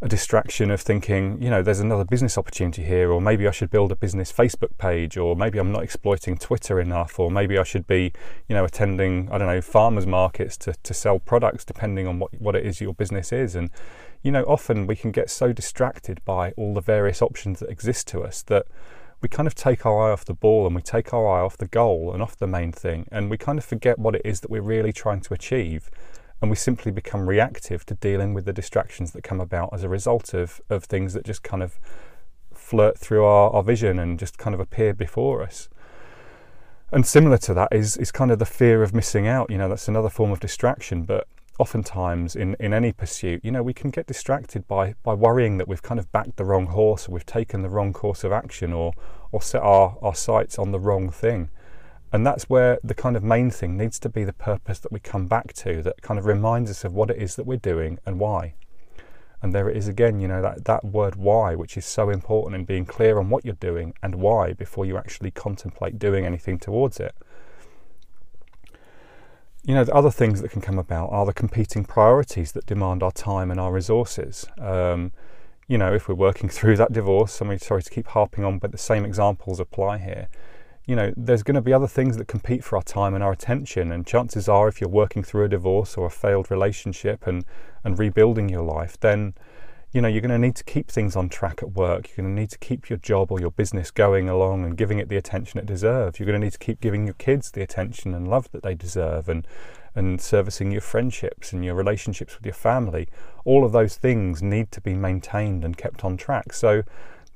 a 0.00 0.08
distraction 0.08 0.70
of 0.70 0.80
thinking, 0.80 1.42
you 1.42 1.50
know, 1.50 1.60
there's 1.60 1.80
another 1.80 2.04
business 2.04 2.38
opportunity 2.38 2.84
here, 2.84 3.10
or 3.10 3.20
maybe 3.20 3.48
I 3.48 3.50
should 3.50 3.70
build 3.70 3.90
a 3.90 3.96
business 3.96 4.32
Facebook 4.32 4.78
page, 4.78 5.16
or 5.16 5.34
maybe 5.34 5.58
I'm 5.58 5.72
not 5.72 5.82
exploiting 5.82 6.38
Twitter 6.38 6.80
enough, 6.80 7.18
or 7.18 7.32
maybe 7.32 7.58
I 7.58 7.64
should 7.64 7.86
be, 7.86 8.12
you 8.48 8.54
know, 8.54 8.64
attending, 8.64 9.28
I 9.32 9.38
don't 9.38 9.48
know, 9.48 9.60
farmers 9.60 10.06
markets 10.06 10.56
to, 10.58 10.74
to 10.84 10.94
sell 10.94 11.18
products 11.18 11.64
depending 11.64 12.06
on 12.06 12.20
what, 12.20 12.30
what 12.40 12.54
it 12.54 12.64
is 12.64 12.80
your 12.80 12.94
business 12.94 13.32
is. 13.32 13.56
And, 13.56 13.70
you 14.22 14.30
know, 14.30 14.44
often 14.44 14.86
we 14.86 14.94
can 14.94 15.10
get 15.10 15.30
so 15.30 15.52
distracted 15.52 16.24
by 16.24 16.52
all 16.52 16.74
the 16.74 16.80
various 16.80 17.20
options 17.20 17.58
that 17.58 17.68
exist 17.68 18.06
to 18.08 18.22
us 18.22 18.42
that 18.42 18.66
we 19.20 19.28
kind 19.28 19.48
of 19.48 19.56
take 19.56 19.84
our 19.84 20.08
eye 20.08 20.12
off 20.12 20.24
the 20.24 20.34
ball 20.34 20.64
and 20.64 20.76
we 20.76 20.82
take 20.82 21.12
our 21.12 21.26
eye 21.26 21.40
off 21.40 21.56
the 21.56 21.66
goal 21.66 22.12
and 22.12 22.22
off 22.22 22.36
the 22.36 22.46
main 22.46 22.70
thing, 22.70 23.08
and 23.10 23.30
we 23.30 23.36
kind 23.36 23.58
of 23.58 23.64
forget 23.64 23.98
what 23.98 24.14
it 24.14 24.22
is 24.24 24.40
that 24.40 24.50
we're 24.50 24.62
really 24.62 24.92
trying 24.92 25.20
to 25.22 25.34
achieve 25.34 25.90
and 26.40 26.50
we 26.50 26.56
simply 26.56 26.92
become 26.92 27.28
reactive 27.28 27.84
to 27.86 27.94
dealing 27.94 28.32
with 28.32 28.44
the 28.44 28.52
distractions 28.52 29.12
that 29.12 29.24
come 29.24 29.40
about 29.40 29.70
as 29.72 29.82
a 29.82 29.88
result 29.88 30.34
of, 30.34 30.60
of 30.70 30.84
things 30.84 31.14
that 31.14 31.24
just 31.24 31.42
kind 31.42 31.62
of 31.62 31.78
flirt 32.54 32.98
through 32.98 33.24
our, 33.24 33.50
our 33.50 33.62
vision 33.62 33.98
and 33.98 34.18
just 34.18 34.38
kind 34.38 34.54
of 34.54 34.60
appear 34.60 34.94
before 34.94 35.42
us. 35.42 35.68
And 36.90 37.04
similar 37.04 37.38
to 37.38 37.54
that 37.54 37.68
is, 37.72 37.96
is 37.96 38.12
kind 38.12 38.30
of 38.30 38.38
the 38.38 38.46
fear 38.46 38.82
of 38.82 38.94
missing 38.94 39.26
out. 39.26 39.50
You 39.50 39.58
know, 39.58 39.68
that's 39.68 39.88
another 39.88 40.08
form 40.08 40.30
of 40.30 40.40
distraction, 40.40 41.02
but 41.02 41.26
oftentimes 41.58 42.36
in, 42.36 42.56
in 42.60 42.72
any 42.72 42.92
pursuit, 42.92 43.44
you 43.44 43.50
know, 43.50 43.62
we 43.62 43.74
can 43.74 43.90
get 43.90 44.06
distracted 44.06 44.66
by, 44.66 44.94
by 45.02 45.12
worrying 45.14 45.58
that 45.58 45.68
we've 45.68 45.82
kind 45.82 45.98
of 45.98 46.10
backed 46.12 46.36
the 46.36 46.44
wrong 46.44 46.66
horse 46.66 47.08
or 47.08 47.12
we've 47.12 47.26
taken 47.26 47.62
the 47.62 47.68
wrong 47.68 47.92
course 47.92 48.24
of 48.24 48.32
action 48.32 48.72
or, 48.72 48.92
or 49.32 49.42
set 49.42 49.62
our, 49.62 49.98
our 50.00 50.14
sights 50.14 50.58
on 50.58 50.70
the 50.70 50.78
wrong 50.78 51.10
thing. 51.10 51.50
And 52.12 52.26
that's 52.26 52.44
where 52.44 52.78
the 52.82 52.94
kind 52.94 53.16
of 53.16 53.22
main 53.22 53.50
thing 53.50 53.76
needs 53.76 53.98
to 54.00 54.08
be 54.08 54.24
the 54.24 54.32
purpose 54.32 54.78
that 54.78 54.92
we 54.92 55.00
come 55.00 55.26
back 55.26 55.52
to 55.54 55.82
that 55.82 56.00
kind 56.00 56.18
of 56.18 56.24
reminds 56.24 56.70
us 56.70 56.84
of 56.84 56.94
what 56.94 57.10
it 57.10 57.18
is 57.18 57.36
that 57.36 57.44
we're 57.44 57.58
doing 57.58 57.98
and 58.06 58.18
why. 58.18 58.54
And 59.42 59.52
there 59.52 59.68
it 59.68 59.76
is 59.76 59.88
again, 59.88 60.18
you 60.18 60.26
know, 60.26 60.42
that, 60.42 60.64
that 60.64 60.84
word 60.84 61.16
why, 61.16 61.54
which 61.54 61.76
is 61.76 61.84
so 61.84 62.10
important 62.10 62.56
in 62.56 62.64
being 62.64 62.86
clear 62.86 63.18
on 63.18 63.28
what 63.28 63.44
you're 63.44 63.54
doing 63.54 63.94
and 64.02 64.16
why 64.16 64.52
before 64.54 64.84
you 64.84 64.96
actually 64.96 65.30
contemplate 65.30 65.98
doing 65.98 66.24
anything 66.24 66.58
towards 66.58 66.98
it. 66.98 67.14
You 69.64 69.74
know, 69.74 69.84
the 69.84 69.94
other 69.94 70.10
things 70.10 70.40
that 70.40 70.50
can 70.50 70.62
come 70.62 70.78
about 70.78 71.10
are 71.12 71.26
the 71.26 71.34
competing 71.34 71.84
priorities 71.84 72.52
that 72.52 72.64
demand 72.64 73.02
our 73.02 73.12
time 73.12 73.50
and 73.50 73.60
our 73.60 73.70
resources. 73.70 74.46
Um, 74.58 75.12
you 75.68 75.76
know, 75.76 75.92
if 75.92 76.08
we're 76.08 76.14
working 76.14 76.48
through 76.48 76.78
that 76.78 76.92
divorce, 76.92 77.40
I'm 77.40 77.56
sorry 77.58 77.82
to 77.82 77.90
keep 77.90 78.08
harping 78.08 78.44
on, 78.44 78.58
but 78.58 78.72
the 78.72 78.78
same 78.78 79.04
examples 79.04 79.60
apply 79.60 79.98
here 79.98 80.28
you 80.88 80.96
know, 80.96 81.12
there's 81.18 81.42
going 81.42 81.54
to 81.54 81.60
be 81.60 81.74
other 81.74 81.86
things 81.86 82.16
that 82.16 82.28
compete 82.28 82.64
for 82.64 82.76
our 82.76 82.82
time 82.82 83.14
and 83.14 83.22
our 83.22 83.30
attention. 83.30 83.92
And 83.92 84.06
chances 84.06 84.48
are, 84.48 84.68
if 84.68 84.80
you're 84.80 84.88
working 84.88 85.22
through 85.22 85.44
a 85.44 85.48
divorce 85.48 85.98
or 85.98 86.06
a 86.06 86.10
failed 86.10 86.50
relationship 86.50 87.26
and, 87.26 87.44
and 87.84 87.98
rebuilding 87.98 88.48
your 88.48 88.62
life, 88.62 88.98
then, 88.98 89.34
you 89.92 90.00
know, 90.00 90.08
you're 90.08 90.22
going 90.22 90.30
to 90.30 90.38
need 90.38 90.56
to 90.56 90.64
keep 90.64 90.90
things 90.90 91.14
on 91.14 91.28
track 91.28 91.62
at 91.62 91.72
work. 91.72 92.08
You're 92.08 92.24
going 92.24 92.34
to 92.34 92.40
need 92.40 92.48
to 92.52 92.58
keep 92.58 92.88
your 92.88 92.96
job 92.96 93.30
or 93.30 93.38
your 93.38 93.50
business 93.50 93.90
going 93.90 94.30
along 94.30 94.64
and 94.64 94.78
giving 94.78 94.98
it 94.98 95.10
the 95.10 95.18
attention 95.18 95.60
it 95.60 95.66
deserves. 95.66 96.18
You're 96.18 96.26
going 96.26 96.40
to 96.40 96.46
need 96.46 96.54
to 96.54 96.58
keep 96.58 96.80
giving 96.80 97.04
your 97.04 97.14
kids 97.14 97.50
the 97.50 97.60
attention 97.60 98.14
and 98.14 98.26
love 98.26 98.50
that 98.52 98.62
they 98.62 98.74
deserve 98.74 99.28
and, 99.28 99.46
and 99.94 100.18
servicing 100.22 100.70
your 100.70 100.80
friendships 100.80 101.52
and 101.52 101.62
your 101.62 101.74
relationships 101.74 102.34
with 102.34 102.46
your 102.46 102.54
family. 102.54 103.08
All 103.44 103.62
of 103.62 103.72
those 103.72 103.96
things 103.96 104.42
need 104.42 104.72
to 104.72 104.80
be 104.80 104.94
maintained 104.94 105.66
and 105.66 105.76
kept 105.76 106.02
on 106.02 106.16
track. 106.16 106.54
So, 106.54 106.82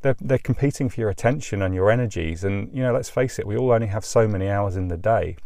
they're, 0.03 0.17
they're 0.21 0.39
competing 0.39 0.89
for 0.89 1.01
your 1.01 1.11
attention 1.11 1.63
and 1.63 1.75
your 1.75 1.91
energies. 1.91 2.45
And, 2.45 2.71
you 2.75 2.83
know, 2.83 2.93
let's 2.93 3.11
face 3.11 3.39
it, 3.39 3.47
we 3.47 3.57
all 3.57 3.73
only 3.73 3.87
have 3.89 4.05
so 4.05 4.29
many 4.29 4.49
hours 4.49 4.77
in 4.77 4.89
the 4.89 4.97
day. 4.97 5.37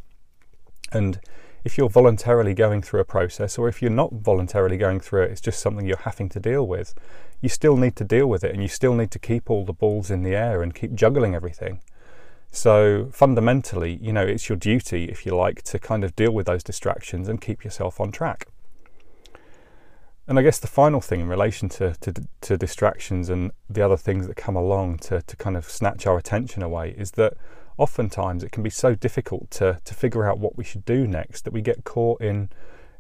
And 0.93 1.21
if 1.65 1.77
you're 1.77 1.89
voluntarily 1.89 2.55
going 2.55 2.83
through 2.83 3.01
a 3.01 3.05
process, 3.05 3.59
or 3.59 3.69
if 3.69 3.83
you're 3.83 3.91
not 3.91 4.13
voluntarily 4.13 4.77
going 4.77 5.01
through 5.01 5.25
it, 5.25 5.33
it's 5.33 5.41
just 5.41 5.61
something 5.61 5.87
you're 5.87 5.97
having 5.99 6.29
to 6.31 6.41
deal 6.41 6.67
with, 6.67 6.95
you 7.41 7.49
still 7.49 7.77
need 7.77 7.97
to 7.97 8.05
deal 8.05 8.27
with 8.27 8.45
it 8.45 8.53
and 8.53 8.63
you 8.63 8.69
still 8.69 8.95
need 8.95 9.11
to 9.11 9.19
keep 9.19 9.51
all 9.51 9.65
the 9.65 9.73
balls 9.73 10.11
in 10.11 10.23
the 10.23 10.35
air 10.35 10.63
and 10.63 10.75
keep 10.75 10.95
juggling 10.95 11.35
everything. 11.35 11.81
So 12.53 13.09
fundamentally, 13.13 13.99
you 14.01 14.13
know, 14.13 14.25
it's 14.25 14.49
your 14.49 14.57
duty, 14.57 15.05
if 15.07 15.27
you 15.27 15.35
like, 15.35 15.63
to 15.65 15.79
kind 15.79 16.05
of 16.05 16.17
deal 16.17 16.33
with 16.33 16.47
those 16.47 16.63
distractions 16.63 17.29
and 17.29 17.41
keep 17.41 17.65
yourself 17.65 18.01
on 18.01 18.13
track. 18.13 18.47
And 20.29 20.39
I 20.39 20.43
guess 20.43 20.59
the 20.59 20.67
final 20.67 21.01
thing 21.01 21.21
in 21.21 21.29
relation 21.29 21.69
to, 21.71 21.95
to, 22.01 22.13
to, 22.41 22.57
distractions 22.57 23.29
and 23.29 23.53
the 23.71 23.83
other 23.83 23.97
things 23.97 24.27
that 24.27 24.37
come 24.37 24.57
along 24.57 24.99
to, 24.99 25.23
to 25.23 25.37
kind 25.37 25.57
of 25.57 25.71
snatch 25.71 26.05
our 26.05 26.19
attention 26.19 26.65
away 26.65 26.95
is 26.99 27.13
that 27.13 27.35
oftentimes 27.79 28.43
it 28.43 28.51
can 28.51 28.65
be 28.65 28.71
so 28.71 28.97
difficult 28.97 29.51
to, 29.53 29.79
to 29.85 29.95
figure 29.95 30.29
out 30.29 30.41
what 30.41 30.57
we 30.57 30.65
should 30.65 30.85
do 30.85 31.07
next 31.07 31.45
that 31.45 31.53
we 31.53 31.61
get 31.61 31.85
caught 31.85 32.21
in, 32.21 32.49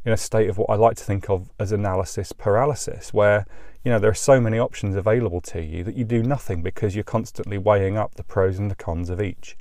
in 0.04 0.12
a 0.12 0.16
state 0.16 0.49
of 0.49 0.56
what 0.56 0.71
I 0.71 0.76
like 0.76 0.97
to 0.99 1.04
think 1.04 1.28
of 1.28 1.50
as 1.59 1.73
analysis 1.73 2.30
paralysis, 2.33 3.12
where 3.12 3.45
you 3.85 3.90
know 3.90 3.99
there 3.99 4.11
are 4.11 4.14
so 4.14 4.40
many 4.40 4.59
options 4.59 4.95
available 4.95 5.40
to 5.42 5.61
you 5.61 5.83
that 5.83 5.97
you 5.97 6.04
do 6.04 6.23
nothing 6.23 6.62
because 6.62 6.95
you're 6.95 7.04
constantly 7.04 7.59
weighing 7.59 7.97
up 7.97 8.14
the 8.14 8.23
pros 8.23 8.59
and 8.59 8.71
the 8.71 8.76
cons 8.76 9.11
of 9.11 9.21
each. 9.21 9.56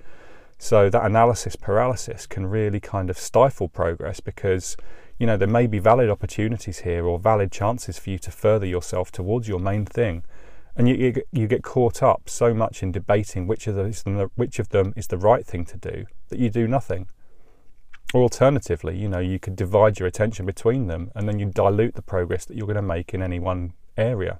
So 0.60 0.90
that 0.90 1.04
analysis 1.04 1.56
paralysis 1.56 2.28
can 2.28 2.46
really 2.46 2.80
kind 2.80 3.10
of 3.10 3.18
stifle 3.18 3.68
progress 3.68 4.20
because 4.20 4.78
you 5.18 5.26
know, 5.26 5.38
there 5.38 5.48
may 5.48 5.68
be 5.68 5.80
valid 5.80 6.10
opportunities 6.10 6.80
here 6.80 7.06
or 7.06 7.18
valid 7.18 7.52
chances 7.52 7.98
for 7.98 8.10
you 8.10 8.20
to 8.20 8.32
further 8.32 8.66
yourself 8.66 9.12
towards 9.12 9.48
your 9.48 9.60
main 9.60 9.86
thing. 9.86 10.24
And 10.76 10.90
you, 10.90 10.96
you, 10.96 11.14
you 11.32 11.48
get 11.48 11.64
caught 11.64 12.04
up 12.04 12.28
so 12.28 12.54
much 12.54 12.84
in 12.84 12.92
debating 12.92 13.48
which 13.48 13.68
of, 13.68 13.76
them, 13.76 14.30
which 14.36 14.60
of 14.60 14.70
them 14.70 14.94
is 14.98 15.08
the 15.08 15.18
right 15.18 15.46
thing 15.46 15.64
to 15.66 15.78
do 15.78 16.06
that 16.28 16.40
you 16.40 16.50
do 16.50 16.68
nothing. 16.68 17.08
Or 18.14 18.24
alternatively, 18.24 18.98
you 18.98 19.08
know, 19.08 19.20
you 19.20 19.40
could 19.40 19.56
divide 19.56 20.00
your 20.00 20.08
attention 20.08 20.46
between 20.46 20.88
them 20.88 21.12
and 21.16 21.28
then 21.28 21.40
you 21.40 21.46
dilute 21.46 21.96
the 21.96 22.02
progress 22.02 22.44
that 22.46 22.58
you're 22.58 22.68
going 22.68 22.76
to 22.76 22.82
make 22.82 23.14
in 23.14 23.22
any 23.22 23.40
one 23.40 23.74
area. 23.98 24.40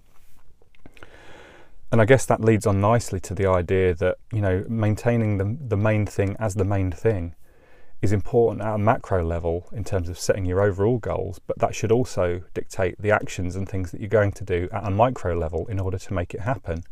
And 1.90 2.02
I 2.02 2.06
guess 2.06 2.26
that 2.26 2.42
leads 2.42 2.68
on 2.68 2.82
nicely 2.82 3.22
to 3.22 3.34
the 3.34 3.48
idea 3.48 3.94
that, 3.96 4.18
you 4.34 4.42
know, 4.42 4.66
maintaining 4.68 5.38
the, 5.38 5.58
the 5.68 5.78
main 5.78 6.06
thing 6.06 6.36
as 6.38 6.56
the 6.56 6.66
main 6.66 6.92
thing 6.92 7.36
is 8.02 8.12
important 8.12 8.62
at 8.62 8.76
a 8.76 8.78
macro 8.78 9.24
level 9.24 9.68
in 9.72 9.84
terms 9.84 10.10
of 10.10 10.20
setting 10.20 10.46
your 10.46 10.62
overall 10.62 10.98
goals, 10.98 11.40
but 11.40 11.58
that 11.60 11.74
should 11.74 11.92
also 11.92 12.42
dictate 12.54 12.96
the 13.00 13.12
actions 13.12 13.56
and 13.56 13.68
things 13.68 13.92
that 13.92 14.00
you're 14.00 14.10
going 14.10 14.32
to 14.34 14.44
do 14.44 14.70
at 14.72 14.86
a 14.86 14.92
micro 14.92 15.36
level 15.38 15.66
in 15.68 15.80
order 15.80 15.98
to 15.98 16.14
make 16.14 16.34
it 16.34 16.42
happen. 16.42 16.84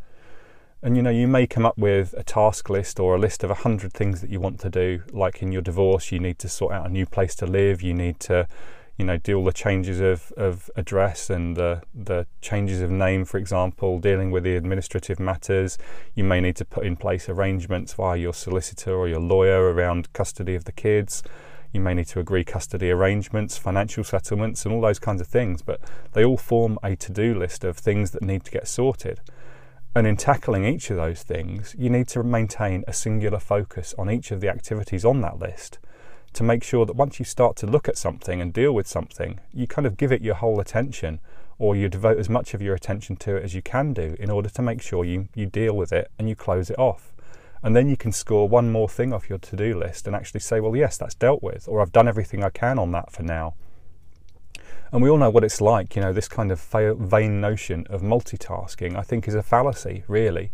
And 0.82 0.98
you 0.98 1.04
know, 1.04 1.10
you 1.10 1.28
may 1.28 1.48
come 1.48 1.66
up 1.66 1.78
with 1.78 2.14
a 2.18 2.24
task 2.24 2.70
list 2.70 3.00
or 3.00 3.16
a 3.16 3.20
list 3.20 3.44
of 3.44 3.50
a 3.50 3.56
hundred 3.56 3.94
things 3.94 4.20
that 4.20 4.30
you 4.30 4.42
want 4.42 4.60
to 4.62 4.70
do. 4.70 5.04
Like 5.12 5.42
in 5.42 5.52
your 5.52 5.62
divorce, 5.62 6.12
you 6.12 6.20
need 6.20 6.40
to 6.40 6.50
sort 6.50 6.74
out 6.74 6.86
a 6.86 6.90
new 6.90 7.06
place 7.06 7.36
to 7.36 7.46
live, 7.46 7.82
you 7.82 7.94
need 7.94 8.20
to 8.22 8.48
you 8.98 9.06
know, 9.06 9.18
deal 9.18 9.44
the 9.44 9.52
changes 9.52 10.00
of, 10.00 10.32
of 10.38 10.70
address 10.76 11.30
and 11.30 11.58
the, 11.58 11.82
the 11.96 12.28
changes 12.42 12.80
of 12.80 12.92
name, 12.92 13.26
for 13.26 13.38
example, 13.38 13.98
dealing 14.00 14.30
with 14.30 14.44
the 14.44 14.56
administrative 14.56 15.20
matters. 15.20 15.80
You 16.14 16.24
may 16.24 16.40
need 16.40 16.56
to 16.58 16.66
put 16.66 16.86
in 16.86 16.96
place 16.96 17.28
arrangements 17.28 17.94
via 17.94 18.18
your 18.18 18.34
solicitor 18.34 18.94
or 18.94 19.08
your 19.08 19.20
lawyer 19.20 19.74
around 19.74 20.14
custody 20.14 20.54
of 20.54 20.66
the 20.66 20.72
kids. 20.72 21.24
You 21.72 21.80
may 21.82 21.96
need 21.96 22.06
to 22.08 22.20
agree 22.20 22.44
custody 22.44 22.92
arrangements, 22.92 23.58
financial 23.58 24.04
settlements, 24.04 24.64
and 24.64 24.76
all 24.76 24.82
those 24.82 25.00
kinds 25.00 25.22
of 25.22 25.28
things. 25.28 25.64
But 25.64 25.82
they 26.12 26.24
all 26.24 26.38
form 26.38 26.78
a 26.84 26.96
to 26.98 27.12
do 27.12 27.34
list 27.34 27.64
of 27.64 27.78
things 27.78 28.12
that 28.12 28.22
need 28.22 28.44
to 28.44 28.52
get 28.52 28.68
sorted. 28.68 29.22
And 29.96 30.06
in 30.06 30.18
tackling 30.18 30.66
each 30.66 30.92
of 30.92 30.98
those 30.98 31.24
things, 31.24 31.76
you 31.78 31.90
need 31.90 32.08
to 32.10 32.24
maintain 32.24 32.84
a 32.88 32.94
singular 32.94 33.40
focus 33.40 33.96
on 33.98 34.12
each 34.12 34.30
of 34.30 34.40
the 34.40 34.50
activities 34.50 35.04
on 35.04 35.22
that 35.22 35.40
list 35.40 35.80
to 36.34 36.44
make 36.44 36.64
sure 36.64 36.86
that 36.86 36.96
once 36.96 37.20
you 37.20 37.26
start 37.26 37.56
to 37.58 37.68
look 37.68 37.88
at 37.88 37.98
something 37.98 38.42
and 38.42 38.54
deal 38.54 38.74
with 38.74 38.88
something, 38.88 39.40
you 39.54 39.68
kind 39.68 39.86
of 39.86 39.98
give 39.98 40.12
it 40.12 40.22
your 40.22 40.36
whole 40.36 40.60
attention 40.60 41.20
or 41.60 41.76
you 41.76 41.88
devote 41.88 42.18
as 42.18 42.30
much 42.30 42.54
of 42.54 42.62
your 42.62 42.76
attention 42.76 43.16
to 43.16 43.36
it 43.36 43.44
as 43.44 43.54
you 43.54 43.62
can 43.62 43.94
do 43.94 44.16
in 44.20 44.30
order 44.30 44.50
to 44.50 44.62
make 44.62 44.82
sure 44.82 45.06
you, 45.06 45.30
you 45.36 45.46
deal 45.46 45.76
with 45.76 45.94
it 45.94 46.12
and 46.18 46.28
you 46.28 46.36
close 46.36 46.70
it 46.70 46.80
off. 46.80 47.14
And 47.62 47.76
then 47.76 47.88
you 47.88 47.96
can 47.96 48.12
score 48.12 48.50
one 48.50 48.72
more 48.72 48.90
thing 48.90 49.14
off 49.14 49.30
your 49.30 49.38
to 49.38 49.56
do 49.56 49.78
list 49.78 50.06
and 50.06 50.16
actually 50.16 50.42
say, 50.42 50.60
well, 50.60 50.76
yes, 50.76 50.98
that's 50.98 51.16
dealt 51.16 51.42
with, 51.42 51.68
or 51.68 51.82
I've 51.82 51.94
done 51.94 52.08
everything 52.08 52.44
I 52.44 52.50
can 52.50 52.78
on 52.78 52.92
that 52.92 53.12
for 53.12 53.24
now. 53.24 53.54
And 54.92 55.02
we 55.02 55.10
all 55.10 55.18
know 55.18 55.30
what 55.30 55.44
it's 55.44 55.62
like, 55.62 55.96
you 55.96 56.02
know, 56.02 56.14
this 56.14 56.28
kind 56.28 56.52
of 56.52 56.62
vain 56.62 57.42
notion 57.42 57.88
of 57.90 58.02
multitasking, 58.02 58.96
I 58.96 59.02
think, 59.02 59.28
is 59.28 59.34
a 59.34 59.42
fallacy, 59.42 60.04
really, 60.08 60.52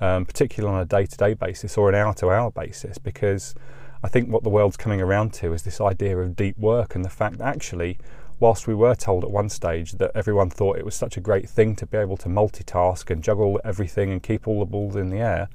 um, 0.00 0.24
particularly 0.24 0.74
on 0.74 0.80
a 0.80 0.86
day 0.86 1.04
to 1.04 1.16
day 1.16 1.34
basis 1.34 1.76
or 1.76 1.88
an 1.88 1.94
hour 1.94 2.14
to 2.14 2.30
hour 2.30 2.50
basis, 2.50 2.96
because 2.96 3.54
I 4.04 4.08
think 4.08 4.28
what 4.28 4.42
the 4.42 4.50
world's 4.50 4.76
coming 4.76 5.00
around 5.00 5.32
to 5.34 5.52
is 5.52 5.62
this 5.62 5.80
idea 5.80 6.18
of 6.18 6.34
deep 6.34 6.58
work 6.58 6.96
and 6.96 7.04
the 7.04 7.08
fact 7.08 7.38
that 7.38 7.46
actually, 7.46 7.98
whilst 8.40 8.66
we 8.66 8.74
were 8.74 8.96
told 8.96 9.22
at 9.22 9.30
one 9.30 9.48
stage 9.48 9.92
that 9.92 10.10
everyone 10.14 10.50
thought 10.50 10.78
it 10.78 10.84
was 10.84 10.96
such 10.96 11.16
a 11.16 11.20
great 11.20 11.48
thing 11.48 11.76
to 11.76 11.86
be 11.86 11.96
able 11.96 12.16
to 12.16 12.28
multitask 12.28 13.10
and 13.10 13.22
juggle 13.22 13.60
everything 13.64 14.10
and 14.10 14.22
keep 14.22 14.48
all 14.48 14.58
the 14.58 14.66
balls 14.66 14.96
in 14.96 15.10
the 15.10 15.18
air, 15.18 15.48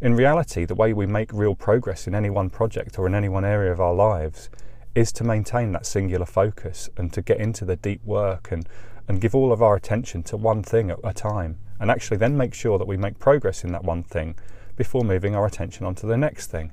in 0.00 0.14
reality, 0.14 0.64
the 0.64 0.76
way 0.76 0.92
we 0.92 1.06
make 1.06 1.32
real 1.32 1.56
progress 1.56 2.06
in 2.06 2.14
any 2.14 2.30
one 2.30 2.50
project 2.50 3.00
or 3.00 3.06
in 3.08 3.16
any 3.16 3.28
one 3.28 3.44
area 3.44 3.72
of 3.72 3.80
our 3.80 3.94
lives 3.94 4.48
is 4.94 5.10
to 5.10 5.24
maintain 5.24 5.72
that 5.72 5.84
singular 5.84 6.26
focus 6.26 6.88
and 6.96 7.12
to 7.12 7.20
get 7.20 7.40
into 7.40 7.64
the 7.64 7.74
deep 7.74 8.04
work 8.04 8.52
and, 8.52 8.68
and 9.08 9.20
give 9.20 9.34
all 9.34 9.52
of 9.52 9.60
our 9.60 9.74
attention 9.74 10.22
to 10.22 10.36
one 10.36 10.62
thing 10.62 10.88
at 10.92 11.00
a 11.02 11.12
time. 11.12 11.58
And 11.80 11.90
actually, 11.90 12.18
then 12.18 12.36
make 12.36 12.54
sure 12.54 12.78
that 12.78 12.86
we 12.86 12.96
make 12.96 13.18
progress 13.18 13.64
in 13.64 13.72
that 13.72 13.82
one 13.82 14.04
thing 14.04 14.36
before 14.76 15.02
moving 15.02 15.34
our 15.34 15.46
attention 15.46 15.84
onto 15.84 16.06
the 16.06 16.16
next 16.16 16.46
thing. 16.46 16.70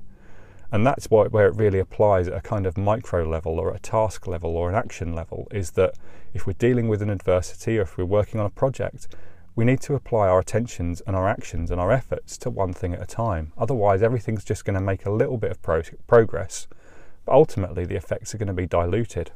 And 0.75 0.85
that's 0.85 1.05
why, 1.05 1.27
where 1.27 1.47
it 1.47 1.55
really 1.55 1.79
applies 1.79 2.27
at 2.27 2.33
a 2.33 2.41
kind 2.41 2.65
of 2.65 2.77
micro 2.77 3.25
level 3.25 3.59
or 3.61 3.73
a 3.73 3.79
task 3.79 4.27
level 4.27 4.57
or 4.57 4.67
an 4.67 4.75
action 4.75 5.13
level 5.13 5.47
is 5.49 5.71
that 5.71 5.93
if 6.33 6.45
we're 6.45 6.51
dealing 6.51 6.89
with 6.89 7.01
an 7.01 7.09
adversity 7.09 7.79
or 7.79 7.83
if 7.83 7.97
we're 7.97 8.03
working 8.03 8.41
on 8.41 8.45
a 8.45 8.49
project, 8.49 9.07
we 9.55 9.63
need 9.63 9.79
to 9.79 9.95
apply 9.95 10.27
our 10.27 10.39
attentions 10.39 11.01
and 11.07 11.15
our 11.15 11.29
actions 11.29 11.71
and 11.71 11.79
our 11.79 11.93
efforts 11.93 12.37
to 12.39 12.49
one 12.49 12.73
thing 12.73 12.93
at 12.93 13.01
a 13.01 13.05
time. 13.05 13.53
Otherwise, 13.57 14.03
everything's 14.03 14.43
just 14.43 14.65
going 14.65 14.73
to 14.73 14.81
make 14.81 15.05
a 15.05 15.11
little 15.11 15.37
bit 15.37 15.51
of 15.51 15.61
pro- 15.61 15.81
progress, 16.07 16.67
but 17.23 17.31
ultimately 17.31 17.85
the 17.85 17.95
effects 17.95 18.35
are 18.35 18.37
going 18.37 18.47
to 18.47 18.53
be 18.53 18.67
diluted. 18.67 19.31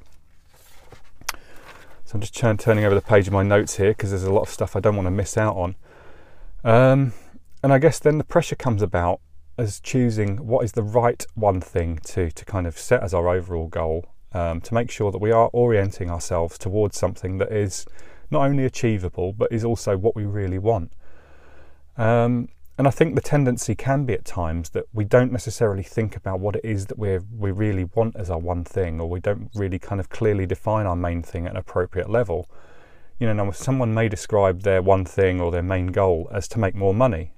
So 2.04 2.16
I'm 2.16 2.20
just 2.20 2.36
turning 2.36 2.84
over 2.84 2.96
the 2.96 3.00
page 3.00 3.28
of 3.28 3.34
my 3.34 3.44
notes 3.44 3.78
here 3.78 3.92
because 3.92 4.10
there's 4.10 4.24
a 4.24 4.34
lot 4.34 4.42
of 4.42 4.50
stuff 4.50 4.76
I 4.76 4.82
don't 4.82 4.98
want 4.98 5.06
to 5.06 5.12
miss 5.12 5.38
out 5.38 5.56
on. 5.56 5.76
Um, 6.66 7.14
and 7.64 7.72
I 7.72 7.78
guess 7.78 7.98
then 7.98 8.18
the 8.18 8.26
pressure 8.26 8.58
comes 8.58 8.82
about 8.82 9.22
as 9.60 9.80
choosing 9.80 10.38
what 10.48 10.64
is 10.64 10.72
the 10.72 10.84
right 10.84 11.26
one 11.36 11.60
thing 11.62 12.00
to, 12.06 12.32
to 12.32 12.46
kind 12.46 12.66
of 12.66 12.78
set 12.78 13.04
as 13.04 13.14
our 13.14 13.28
overall 13.28 13.68
goal 13.68 14.06
um, 14.32 14.62
to 14.62 14.74
make 14.74 14.90
sure 14.90 15.12
that 15.12 15.20
we 15.20 15.32
are 15.32 15.50
orienting 15.54 16.10
ourselves 16.10 16.58
towards 16.58 16.98
something 16.98 17.38
that 17.40 17.52
is 17.52 17.86
not 18.32 18.46
only 18.46 18.66
achievable 18.66 19.34
but 19.34 19.52
is 19.52 19.66
also 19.66 19.98
what 19.98 20.16
we 20.16 20.26
really 20.26 20.60
want. 20.60 20.92
Um, 21.98 22.50
and 22.78 22.88
I 22.88 22.92
think 22.92 23.16
the 23.16 23.22
tendency 23.22 23.76
can 23.76 24.06
be 24.06 24.14
at 24.14 24.24
times 24.24 24.70
that 24.70 24.86
we 24.94 25.04
don't 25.04 25.34
necessarily 25.34 25.84
think 25.84 26.16
about 26.16 26.40
what 26.40 26.56
it 26.56 26.64
is 26.64 26.86
that 26.86 26.98
we 26.98 27.20
we 27.38 27.52
really 27.52 27.84
want 27.84 28.16
as 28.16 28.30
our 28.30 28.40
one 28.40 28.64
thing, 28.64 29.02
or 29.02 29.10
we 29.10 29.20
don't 29.20 29.50
really 29.54 29.80
kind 29.80 30.00
of 30.00 30.08
clearly 30.08 30.46
define 30.46 30.86
our 30.86 30.96
main 30.96 31.22
thing 31.22 31.46
at 31.46 31.52
an 31.52 31.58
appropriate 31.58 32.10
level. 32.10 32.50
You 33.20 33.28
know, 33.28 33.34
now 33.34 33.52
someone 33.52 33.94
may 33.94 34.08
describe 34.08 34.62
their 34.62 34.82
one 34.82 35.04
thing 35.04 35.42
or 35.42 35.52
their 35.52 35.62
main 35.62 35.88
goal 35.88 36.30
as 36.32 36.48
to 36.50 36.60
make 36.60 36.74
more 36.74 36.94
money, 36.94 37.34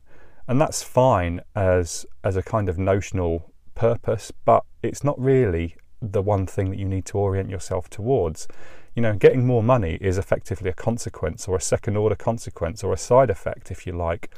and 0.48 0.60
that's 0.60 0.83
fine 0.83 1.41
as 1.55 2.05
as 2.24 2.36
a 2.36 2.43
kind 2.43 2.69
of 2.69 2.77
notional 2.77 3.51
purpose, 3.75 4.31
but 4.45 4.63
it's 4.83 5.03
not 5.03 5.19
really 5.19 5.75
the 6.01 6.21
one 6.21 6.45
thing 6.45 6.69
that 6.71 6.79
you 6.79 6.86
need 6.86 7.05
to 7.05 7.17
orient 7.17 7.50
yourself 7.50 7.89
towards. 7.89 8.48
You 8.95 9.01
know, 9.01 9.13
getting 9.13 9.45
more 9.45 9.63
money 9.63 9.98
is 10.01 10.17
effectively 10.17 10.69
a 10.69 10.74
consequence 10.74 11.48
or 11.48 11.55
a 11.55 11.62
second 11.62 11.95
order 11.95 12.15
consequence 12.15 12.83
or 12.83 12.91
a 12.91 12.98
side 12.98 13.29
effect, 13.29 13.71
if 13.71 13.88
you 13.88 13.93
like, 13.93 14.33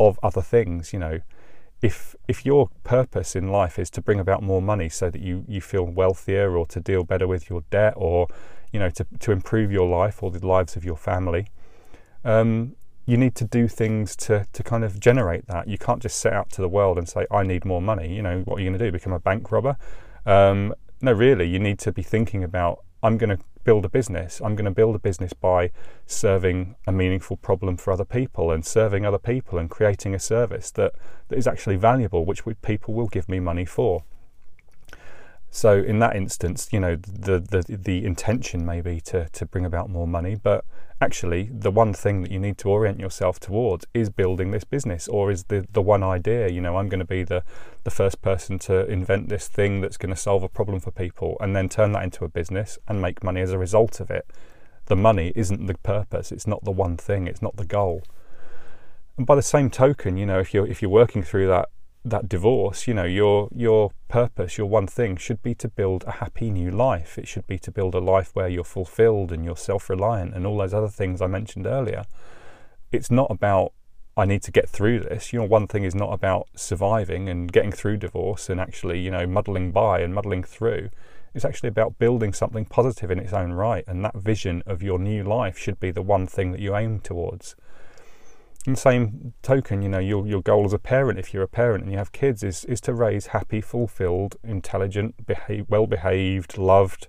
of 0.00 0.18
other 0.22 0.40
things. 0.40 0.92
You 0.92 1.00
know, 1.00 1.20
if 1.82 2.16
if 2.26 2.46
your 2.46 2.70
purpose 2.84 3.36
in 3.36 3.48
life 3.48 3.78
is 3.78 3.90
to 3.90 4.00
bring 4.00 4.20
about 4.20 4.42
more 4.42 4.62
money 4.62 4.88
so 4.88 5.10
that 5.10 5.20
you, 5.20 5.44
you 5.46 5.60
feel 5.60 5.84
wealthier 5.84 6.56
or 6.56 6.66
to 6.66 6.80
deal 6.80 7.04
better 7.04 7.26
with 7.26 7.50
your 7.50 7.62
debt 7.70 7.94
or 7.96 8.26
you 8.72 8.80
know 8.80 8.90
to, 8.90 9.06
to 9.20 9.32
improve 9.32 9.70
your 9.70 9.88
life 9.88 10.22
or 10.22 10.30
the 10.30 10.44
lives 10.46 10.76
of 10.76 10.84
your 10.84 10.96
family, 10.96 11.46
um, 12.24 12.74
you 13.08 13.16
need 13.16 13.34
to 13.34 13.44
do 13.46 13.66
things 13.68 14.14
to, 14.14 14.46
to 14.52 14.62
kind 14.62 14.84
of 14.84 15.00
generate 15.00 15.46
that. 15.46 15.66
You 15.66 15.78
can't 15.78 16.02
just 16.02 16.18
set 16.18 16.34
out 16.34 16.50
to 16.50 16.60
the 16.60 16.68
world 16.68 16.98
and 16.98 17.08
say, 17.08 17.24
I 17.30 17.42
need 17.42 17.64
more 17.64 17.80
money. 17.80 18.14
You 18.14 18.20
know, 18.20 18.42
what 18.44 18.58
are 18.58 18.60
you 18.60 18.68
going 18.68 18.78
to 18.78 18.84
do? 18.84 18.92
Become 18.92 19.14
a 19.14 19.18
bank 19.18 19.50
robber? 19.50 19.78
Um, 20.26 20.74
no, 21.00 21.12
really, 21.12 21.48
you 21.48 21.58
need 21.58 21.78
to 21.78 21.90
be 21.90 22.02
thinking 22.02 22.44
about, 22.44 22.84
I'm 23.02 23.16
going 23.16 23.34
to 23.34 23.42
build 23.64 23.86
a 23.86 23.88
business. 23.88 24.42
I'm 24.44 24.54
going 24.56 24.66
to 24.66 24.70
build 24.70 24.94
a 24.94 24.98
business 24.98 25.32
by 25.32 25.70
serving 26.04 26.76
a 26.86 26.92
meaningful 26.92 27.38
problem 27.38 27.78
for 27.78 27.94
other 27.94 28.04
people 28.04 28.50
and 28.50 28.62
serving 28.62 29.06
other 29.06 29.18
people 29.18 29.58
and 29.58 29.70
creating 29.70 30.14
a 30.14 30.18
service 30.18 30.70
that, 30.72 30.92
that 31.28 31.38
is 31.38 31.46
actually 31.46 31.76
valuable, 31.76 32.26
which 32.26 32.42
people 32.60 32.92
will 32.92 33.08
give 33.08 33.26
me 33.26 33.40
money 33.40 33.64
for. 33.64 34.04
So 35.50 35.78
in 35.78 35.98
that 36.00 36.14
instance, 36.14 36.68
you 36.72 36.80
know, 36.80 36.96
the 36.96 37.40
the 37.40 37.64
the 37.74 38.04
intention 38.04 38.66
may 38.66 38.82
be 38.82 39.00
to 39.00 39.30
to 39.30 39.46
bring 39.46 39.64
about 39.64 39.88
more 39.88 40.06
money, 40.06 40.34
but 40.34 40.62
actually 41.00 41.50
the 41.52 41.70
one 41.70 41.92
thing 41.92 42.22
that 42.22 42.30
you 42.30 42.38
need 42.38 42.58
to 42.58 42.68
orient 42.68 42.98
yourself 42.98 43.38
towards 43.38 43.86
is 43.94 44.10
building 44.10 44.50
this 44.50 44.64
business 44.64 45.06
or 45.08 45.30
is 45.30 45.44
the 45.44 45.66
the 45.72 45.82
one 45.82 46.02
idea, 46.02 46.48
you 46.48 46.60
know, 46.60 46.76
I'm 46.76 46.88
going 46.88 46.98
to 47.00 47.06
be 47.06 47.22
the 47.22 47.44
the 47.84 47.90
first 47.90 48.20
person 48.22 48.58
to 48.60 48.86
invent 48.86 49.28
this 49.28 49.48
thing 49.48 49.80
that's 49.80 49.96
going 49.96 50.14
to 50.14 50.20
solve 50.20 50.42
a 50.42 50.48
problem 50.48 50.80
for 50.80 50.90
people 50.90 51.36
and 51.40 51.54
then 51.54 51.68
turn 51.68 51.92
that 51.92 52.02
into 52.02 52.24
a 52.24 52.28
business 52.28 52.78
and 52.88 53.00
make 53.00 53.22
money 53.22 53.40
as 53.40 53.52
a 53.52 53.58
result 53.58 54.00
of 54.00 54.10
it. 54.10 54.26
The 54.86 54.96
money 54.96 55.32
isn't 55.36 55.66
the 55.66 55.74
purpose, 55.74 56.32
it's 56.32 56.46
not 56.46 56.64
the 56.64 56.72
one 56.72 56.96
thing, 56.96 57.26
it's 57.26 57.42
not 57.42 57.56
the 57.56 57.66
goal. 57.66 58.02
And 59.16 59.26
by 59.26 59.34
the 59.34 59.42
same 59.42 59.68
token, 59.70 60.16
you 60.16 60.26
know, 60.26 60.38
if 60.40 60.52
you're 60.52 60.66
if 60.66 60.82
you're 60.82 60.90
working 60.90 61.22
through 61.22 61.46
that 61.48 61.68
that 62.10 62.28
divorce, 62.28 62.86
you 62.86 62.94
know, 62.94 63.04
your 63.04 63.48
your 63.54 63.92
purpose, 64.08 64.58
your 64.58 64.66
one 64.66 64.86
thing 64.86 65.16
should 65.16 65.42
be 65.42 65.54
to 65.56 65.68
build 65.68 66.04
a 66.06 66.12
happy 66.12 66.50
new 66.50 66.70
life. 66.70 67.18
It 67.18 67.28
should 67.28 67.46
be 67.46 67.58
to 67.60 67.70
build 67.70 67.94
a 67.94 68.00
life 68.00 68.30
where 68.34 68.48
you're 68.48 68.64
fulfilled 68.64 69.32
and 69.32 69.44
you're 69.44 69.56
self-reliant 69.56 70.34
and 70.34 70.46
all 70.46 70.58
those 70.58 70.74
other 70.74 70.88
things 70.88 71.20
I 71.20 71.26
mentioned 71.26 71.66
earlier. 71.66 72.04
It's 72.92 73.10
not 73.10 73.30
about 73.30 73.72
I 74.16 74.24
need 74.24 74.42
to 74.42 74.50
get 74.50 74.68
through 74.68 75.00
this. 75.00 75.32
You 75.32 75.38
know, 75.38 75.46
one 75.46 75.68
thing 75.68 75.84
is 75.84 75.94
not 75.94 76.12
about 76.12 76.48
surviving 76.56 77.28
and 77.28 77.52
getting 77.52 77.70
through 77.70 77.98
divorce 77.98 78.50
and 78.50 78.60
actually, 78.60 78.98
you 78.98 79.12
know, 79.12 79.26
muddling 79.28 79.70
by 79.70 80.00
and 80.00 80.12
muddling 80.12 80.42
through. 80.42 80.90
It's 81.34 81.44
actually 81.44 81.68
about 81.68 82.00
building 82.00 82.32
something 82.32 82.64
positive 82.64 83.12
in 83.12 83.20
its 83.20 83.32
own 83.32 83.52
right, 83.52 83.84
and 83.86 84.04
that 84.04 84.16
vision 84.16 84.62
of 84.66 84.82
your 84.82 84.98
new 84.98 85.22
life 85.22 85.56
should 85.56 85.78
be 85.78 85.92
the 85.92 86.02
one 86.02 86.26
thing 86.26 86.50
that 86.50 86.60
you 86.60 86.74
aim 86.74 86.98
towards. 86.98 87.54
In 88.66 88.74
the 88.74 88.80
same 88.80 89.32
token, 89.42 89.82
you 89.82 89.88
know, 89.88 89.98
your 89.98 90.26
your 90.26 90.42
goal 90.42 90.64
as 90.66 90.72
a 90.72 90.78
parent, 90.78 91.18
if 91.18 91.32
you're 91.32 91.42
a 91.42 91.48
parent 91.48 91.84
and 91.84 91.92
you 91.92 91.98
have 91.98 92.12
kids, 92.12 92.42
is 92.42 92.64
is 92.66 92.80
to 92.82 92.92
raise 92.92 93.28
happy, 93.28 93.60
fulfilled, 93.60 94.36
intelligent, 94.42 95.26
behave, 95.26 95.66
well 95.68 95.86
behaved, 95.86 96.58
loved, 96.58 97.08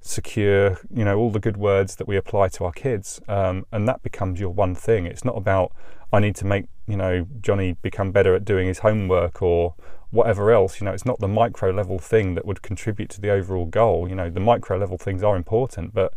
secure. 0.00 0.78
You 0.94 1.04
know, 1.04 1.18
all 1.18 1.30
the 1.30 1.40
good 1.40 1.56
words 1.56 1.96
that 1.96 2.06
we 2.06 2.16
apply 2.16 2.48
to 2.48 2.64
our 2.64 2.72
kids, 2.72 3.20
um, 3.28 3.66
and 3.72 3.88
that 3.88 4.02
becomes 4.02 4.38
your 4.38 4.50
one 4.50 4.74
thing. 4.74 5.06
It's 5.06 5.24
not 5.24 5.36
about 5.36 5.72
I 6.12 6.20
need 6.20 6.36
to 6.36 6.46
make 6.46 6.66
you 6.86 6.96
know 6.96 7.26
Johnny 7.40 7.72
become 7.82 8.12
better 8.12 8.34
at 8.34 8.44
doing 8.44 8.68
his 8.68 8.80
homework 8.80 9.42
or 9.42 9.74
whatever 10.10 10.52
else. 10.52 10.80
You 10.80 10.84
know, 10.84 10.92
it's 10.92 11.04
not 11.04 11.18
the 11.18 11.28
micro 11.28 11.70
level 11.70 11.98
thing 11.98 12.34
that 12.36 12.46
would 12.46 12.62
contribute 12.62 13.10
to 13.10 13.20
the 13.20 13.30
overall 13.30 13.66
goal. 13.66 14.08
You 14.08 14.14
know, 14.14 14.30
the 14.30 14.40
micro 14.40 14.78
level 14.78 14.96
things 14.96 15.22
are 15.22 15.34
important, 15.34 15.92
but 15.92 16.14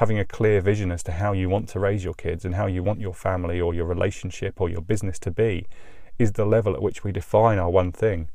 having 0.00 0.18
a 0.18 0.24
clear 0.24 0.62
vision 0.62 0.90
as 0.90 1.02
to 1.02 1.12
how 1.12 1.32
you 1.32 1.46
want 1.50 1.68
to 1.68 1.78
raise 1.78 2.02
your 2.02 2.14
kids 2.14 2.46
and 2.46 2.54
how 2.54 2.66
you 2.66 2.82
want 2.82 2.98
your 2.98 3.12
family 3.12 3.60
or 3.60 3.74
your 3.74 3.84
relationship 3.84 4.58
or 4.58 4.66
your 4.66 4.80
business 4.80 5.18
to 5.18 5.30
be 5.30 5.66
is 6.18 6.32
the 6.32 6.46
level 6.46 6.72
at 6.72 6.80
which 6.80 7.04
we 7.04 7.12
define 7.12 7.58
our 7.58 7.68
one 7.68 7.92
thing. 7.92 8.26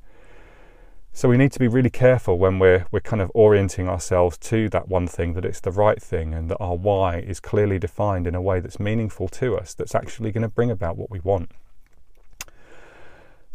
So 1.11 1.27
we 1.27 1.37
need 1.37 1.51
to 1.53 1.59
be 1.59 1.67
really 1.67 1.89
careful 1.89 2.37
when 2.37 2.59
we're 2.59 2.85
we're 2.91 2.99
kind 2.99 3.19
of 3.19 3.31
orienting 3.33 3.89
ourselves 3.89 4.37
to 4.49 4.69
that 4.69 4.87
one 4.89 5.07
thing 5.07 5.33
that 5.33 5.43
it's 5.43 5.59
the 5.59 5.71
right 5.71 5.99
thing 5.99 6.35
and 6.35 6.51
that 6.51 6.57
our 6.59 6.75
why 6.75 7.17
is 7.17 7.39
clearly 7.39 7.79
defined 7.79 8.27
in 8.27 8.35
a 8.35 8.41
way 8.43 8.59
that's 8.59 8.79
meaningful 8.79 9.27
to 9.29 9.57
us 9.57 9.73
that's 9.73 9.95
actually 9.95 10.31
going 10.31 10.43
to 10.43 10.55
bring 10.57 10.69
about 10.69 10.97
what 10.97 11.09
we 11.09 11.19
want. 11.19 11.49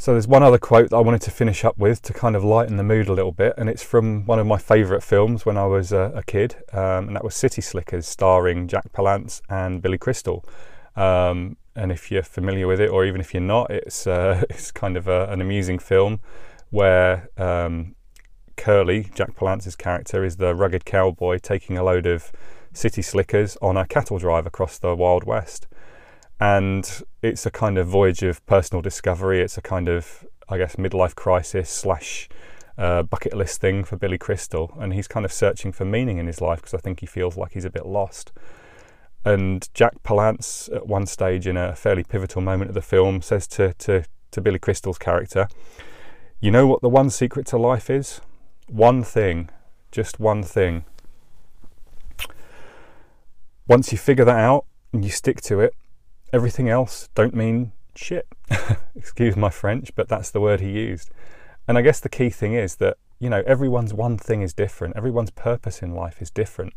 So 0.00 0.12
there's 0.12 0.26
one 0.26 0.42
other 0.42 0.56
quote 0.56 0.88
that 0.88 0.96
I 0.96 1.00
wanted 1.00 1.20
to 1.20 1.30
finish 1.30 1.62
up 1.62 1.76
with 1.76 2.00
to 2.04 2.14
kind 2.14 2.34
of 2.34 2.42
lighten 2.42 2.78
the 2.78 2.82
mood 2.82 3.08
a 3.08 3.12
little 3.12 3.32
bit, 3.32 3.52
and 3.58 3.68
it's 3.68 3.82
from 3.82 4.24
one 4.24 4.38
of 4.38 4.46
my 4.46 4.56
favourite 4.56 5.02
films 5.02 5.44
when 5.44 5.58
I 5.58 5.66
was 5.66 5.92
a, 5.92 6.10
a 6.14 6.22
kid, 6.22 6.56
um, 6.72 7.08
and 7.08 7.16
that 7.16 7.22
was 7.22 7.34
City 7.34 7.60
Slickers, 7.60 8.08
starring 8.08 8.66
Jack 8.66 8.94
Palance 8.94 9.42
and 9.50 9.82
Billy 9.82 9.98
Crystal. 9.98 10.42
Um, 10.96 11.58
and 11.76 11.92
if 11.92 12.10
you're 12.10 12.22
familiar 12.22 12.66
with 12.66 12.80
it, 12.80 12.88
or 12.88 13.04
even 13.04 13.20
if 13.20 13.34
you're 13.34 13.42
not, 13.42 13.70
it's 13.70 14.06
uh, 14.06 14.42
it's 14.48 14.70
kind 14.70 14.96
of 14.96 15.06
a, 15.06 15.26
an 15.26 15.42
amusing 15.42 15.78
film 15.78 16.20
where 16.70 17.28
um, 17.36 17.94
Curly, 18.56 19.10
Jack 19.14 19.36
Palance's 19.36 19.76
character, 19.76 20.24
is 20.24 20.38
the 20.38 20.54
rugged 20.54 20.86
cowboy 20.86 21.36
taking 21.36 21.76
a 21.76 21.84
load 21.84 22.06
of 22.06 22.32
city 22.72 23.02
slickers 23.02 23.58
on 23.60 23.76
a 23.76 23.86
cattle 23.86 24.16
drive 24.16 24.46
across 24.46 24.78
the 24.78 24.96
Wild 24.96 25.24
West. 25.24 25.66
And 26.40 27.02
it's 27.22 27.44
a 27.44 27.50
kind 27.50 27.76
of 27.76 27.86
voyage 27.86 28.22
of 28.22 28.44
personal 28.46 28.80
discovery. 28.80 29.42
It's 29.42 29.58
a 29.58 29.62
kind 29.62 29.88
of, 29.88 30.24
I 30.48 30.56
guess, 30.56 30.76
midlife 30.76 31.14
crisis 31.14 31.68
slash 31.68 32.28
uh, 32.78 33.02
bucket 33.02 33.34
list 33.34 33.60
thing 33.60 33.84
for 33.84 33.96
Billy 33.96 34.16
Crystal. 34.16 34.74
And 34.80 34.94
he's 34.94 35.06
kind 35.06 35.26
of 35.26 35.32
searching 35.32 35.70
for 35.70 35.84
meaning 35.84 36.16
in 36.16 36.26
his 36.26 36.40
life 36.40 36.60
because 36.60 36.72
I 36.72 36.78
think 36.78 37.00
he 37.00 37.06
feels 37.06 37.36
like 37.36 37.52
he's 37.52 37.66
a 37.66 37.70
bit 37.70 37.84
lost. 37.84 38.32
And 39.22 39.68
Jack 39.74 40.02
Palance, 40.02 40.74
at 40.74 40.86
one 40.86 41.04
stage 41.04 41.46
in 41.46 41.58
a 41.58 41.76
fairly 41.76 42.04
pivotal 42.04 42.40
moment 42.40 42.70
of 42.70 42.74
the 42.74 42.80
film, 42.80 43.20
says 43.20 43.46
to, 43.48 43.74
to, 43.74 44.04
to 44.30 44.40
Billy 44.40 44.58
Crystal's 44.58 44.96
character, 44.96 45.46
You 46.40 46.50
know 46.50 46.66
what 46.66 46.80
the 46.80 46.88
one 46.88 47.10
secret 47.10 47.46
to 47.48 47.58
life 47.58 47.90
is? 47.90 48.22
One 48.66 49.02
thing, 49.02 49.50
just 49.92 50.18
one 50.18 50.42
thing. 50.42 50.84
Once 53.68 53.92
you 53.92 53.98
figure 53.98 54.24
that 54.24 54.38
out 54.38 54.64
and 54.92 55.04
you 55.04 55.10
stick 55.10 55.42
to 55.42 55.60
it, 55.60 55.74
everything 56.32 56.68
else 56.68 57.08
don't 57.14 57.34
mean 57.34 57.72
shit. 57.94 58.26
Excuse 58.96 59.36
my 59.36 59.50
French, 59.50 59.94
but 59.94 60.08
that's 60.08 60.30
the 60.30 60.40
word 60.40 60.60
he 60.60 60.70
used. 60.70 61.10
And 61.68 61.78
I 61.78 61.82
guess 61.82 62.00
the 62.00 62.08
key 62.08 62.30
thing 62.30 62.54
is 62.54 62.76
that, 62.76 62.96
you 63.18 63.30
know, 63.30 63.42
everyone's 63.46 63.94
one 63.94 64.18
thing 64.18 64.42
is 64.42 64.52
different, 64.52 64.96
everyone's 64.96 65.30
purpose 65.30 65.82
in 65.82 65.94
life 65.94 66.20
is 66.20 66.30
different. 66.30 66.72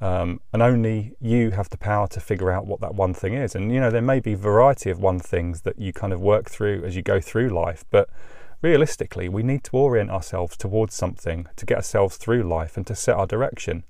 Um, 0.00 0.40
and 0.52 0.62
only 0.62 1.14
you 1.20 1.52
have 1.52 1.70
the 1.70 1.78
power 1.78 2.08
to 2.08 2.18
figure 2.18 2.50
out 2.50 2.66
what 2.66 2.80
that 2.80 2.96
one 2.96 3.14
thing 3.14 3.34
is. 3.34 3.54
And 3.54 3.72
you 3.72 3.78
know, 3.78 3.90
there 3.90 4.02
may 4.02 4.18
be 4.18 4.32
a 4.32 4.36
variety 4.36 4.90
of 4.90 4.98
one 4.98 5.20
things 5.20 5.60
that 5.60 5.78
you 5.78 5.92
kind 5.92 6.12
of 6.12 6.20
work 6.20 6.50
through 6.50 6.82
as 6.84 6.96
you 6.96 7.02
go 7.02 7.20
through 7.20 7.50
life, 7.50 7.84
but 7.90 8.08
realistically, 8.62 9.28
we 9.28 9.44
need 9.44 9.62
to 9.64 9.76
orient 9.76 10.10
ourselves 10.10 10.56
towards 10.56 10.94
something 10.94 11.46
to 11.54 11.64
get 11.64 11.76
ourselves 11.76 12.16
through 12.16 12.42
life 12.42 12.76
and 12.76 12.84
to 12.88 12.96
set 12.96 13.16
our 13.16 13.28
direction. 13.28 13.84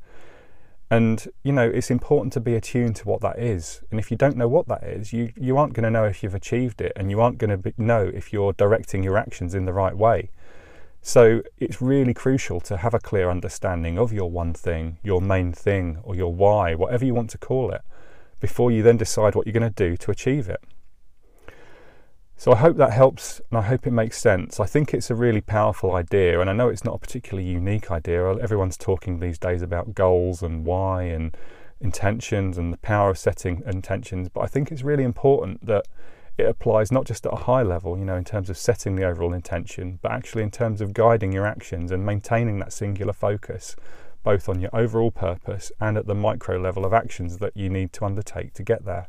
And 0.93 1.27
you 1.43 1.53
know, 1.53 1.67
it's 1.67 1.91
important 1.91 2.35
to 2.35 2.41
be 2.41 2.55
attuned 2.55 2.97
to 2.97 3.09
what 3.09 3.23
that 3.23 3.39
is. 3.39 3.81
And 3.91 3.99
if 3.99 4.11
you 4.11 4.17
don't 4.19 4.37
know 4.37 4.47
what 4.47 4.69
that 4.69 4.83
is, 4.83 5.11
you 5.11 5.33
you 5.39 5.57
aren't 5.57 5.73
going 5.73 5.85
to 5.85 5.91
know 5.91 6.05
if 6.05 6.23
you've 6.23 6.35
achieved 6.35 6.83
it, 6.83 6.93
and 6.97 7.11
you 7.11 7.19
aren't 7.19 7.39
going 7.39 7.63
to 7.63 7.73
know 7.79 8.11
if 8.13 8.31
you're 8.31 8.53
directing 8.53 9.03
your 9.03 9.17
actions 9.17 9.55
in 9.55 9.65
the 9.65 9.73
right 9.73 9.97
way. 9.97 10.29
So 11.01 11.41
it's 11.57 11.81
really 11.81 12.13
crucial 12.13 12.61
to 12.61 12.77
have 12.77 12.93
a 12.93 12.99
clear 12.99 13.31
understanding 13.31 13.99
of 13.99 14.13
your 14.13 14.31
one 14.31 14.53
thing, 14.53 14.99
your 15.03 15.23
main 15.23 15.55
thing, 15.55 15.99
or 16.03 16.15
your 16.15 16.35
why, 16.35 16.75
whatever 16.75 17.07
you 17.07 17.15
want 17.15 17.31
to 17.31 17.39
call 17.39 17.73
it, 17.73 17.81
before 18.39 18.71
you 18.71 18.83
then 18.83 18.99
decide 18.99 19.35
what 19.35 19.47
you're 19.47 19.59
going 19.61 19.73
to 19.73 19.89
do 19.89 19.97
to 19.97 20.11
achieve 20.11 20.51
it. 20.51 20.63
So 22.37 22.53
I 22.53 22.57
hope 22.57 22.77
that 22.79 22.93
helps 22.93 23.41
and 23.51 23.59
I 23.59 23.63
hope 23.63 23.87
it 23.87 23.93
makes 23.93 24.19
sense. 24.19 24.59
I 24.59 24.67
think 24.67 24.93
it's 24.93 25.11
a 25.11 25.15
really 25.15 25.41
powerful 25.41 25.95
idea, 25.95 26.41
and 26.41 26.51
I 26.51 26.53
know 26.53 26.69
it's 26.69 26.85
not 26.85 26.97
a 26.97 26.99
particularly 26.99 27.49
unique 27.49 27.91
idea. 27.91 28.37
Everyone's 28.39 28.77
talking 28.77 29.21
these 29.21 29.39
days 29.39 29.63
about 29.63 29.95
goals 29.95 30.43
and 30.43 30.65
why 30.65 31.05
and 31.05 31.37
intentions 31.81 32.59
and 32.59 32.73
the 32.73 32.79
power 32.79 33.11
of 33.11 33.19
setting 33.19 33.63
intentions, 33.67 34.29
but 34.29 34.41
I 34.41 34.47
think 34.47 34.73
it's 34.73 34.83
really 34.83 35.05
important 35.05 35.67
that 35.67 35.87
it 36.39 36.47
applies 36.47 36.91
not 36.91 37.05
just 37.05 37.27
at 37.27 37.33
a 37.33 37.45
high 37.45 37.63
level, 37.63 37.99
you 37.99 38.05
know, 38.05 38.17
in 38.17 38.25
terms 38.25 38.49
of 38.49 38.57
setting 38.57 38.97
the 38.97 39.05
overall 39.05 39.35
intention, 39.35 39.99
but 40.03 40.13
actually 40.13 40.43
in 40.43 40.51
terms 40.51 40.81
of 40.81 40.95
guiding 40.95 41.31
your 41.31 41.47
actions 41.47 41.93
and 41.93 42.07
maintaining 42.07 42.59
that 42.59 42.73
singular 42.73 43.13
focus, 43.13 43.77
both 44.23 44.49
on 44.49 44.61
your 44.61 44.71
overall 44.73 45.11
purpose 45.11 45.71
and 45.81 45.97
at 45.99 46.07
the 46.07 46.15
micro 46.15 46.59
level 46.59 46.85
of 46.85 46.93
actions 46.93 47.39
that 47.39 47.57
you 47.57 47.69
need 47.69 47.93
to 47.93 48.05
undertake 48.05 48.55
to 48.55 48.63
get 48.63 48.85
there. 48.85 49.09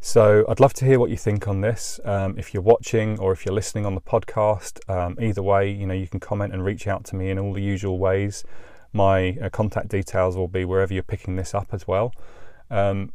So 0.00 0.44
I'd 0.48 0.60
love 0.60 0.74
to 0.74 0.84
hear 0.84 1.00
what 1.00 1.10
you 1.10 1.16
think 1.16 1.48
on 1.48 1.60
this. 1.60 1.98
Um, 2.04 2.38
if 2.38 2.54
you're 2.54 2.62
watching 2.62 3.18
or 3.18 3.32
if 3.32 3.44
you're 3.44 3.54
listening 3.54 3.84
on 3.84 3.94
the 3.96 4.00
podcast, 4.00 4.78
um, 4.88 5.18
either 5.20 5.42
way, 5.42 5.70
you 5.70 5.86
know, 5.86 5.94
you 5.94 6.06
can 6.06 6.20
comment 6.20 6.52
and 6.52 6.64
reach 6.64 6.86
out 6.86 7.04
to 7.06 7.16
me 7.16 7.30
in 7.30 7.38
all 7.38 7.52
the 7.52 7.62
usual 7.62 7.98
ways. 7.98 8.44
My 8.92 9.36
uh, 9.42 9.48
contact 9.50 9.88
details 9.88 10.36
will 10.36 10.48
be 10.48 10.64
wherever 10.64 10.94
you're 10.94 11.02
picking 11.02 11.36
this 11.36 11.52
up 11.52 11.68
as 11.72 11.86
well. 11.88 12.12
Um, 12.70 13.12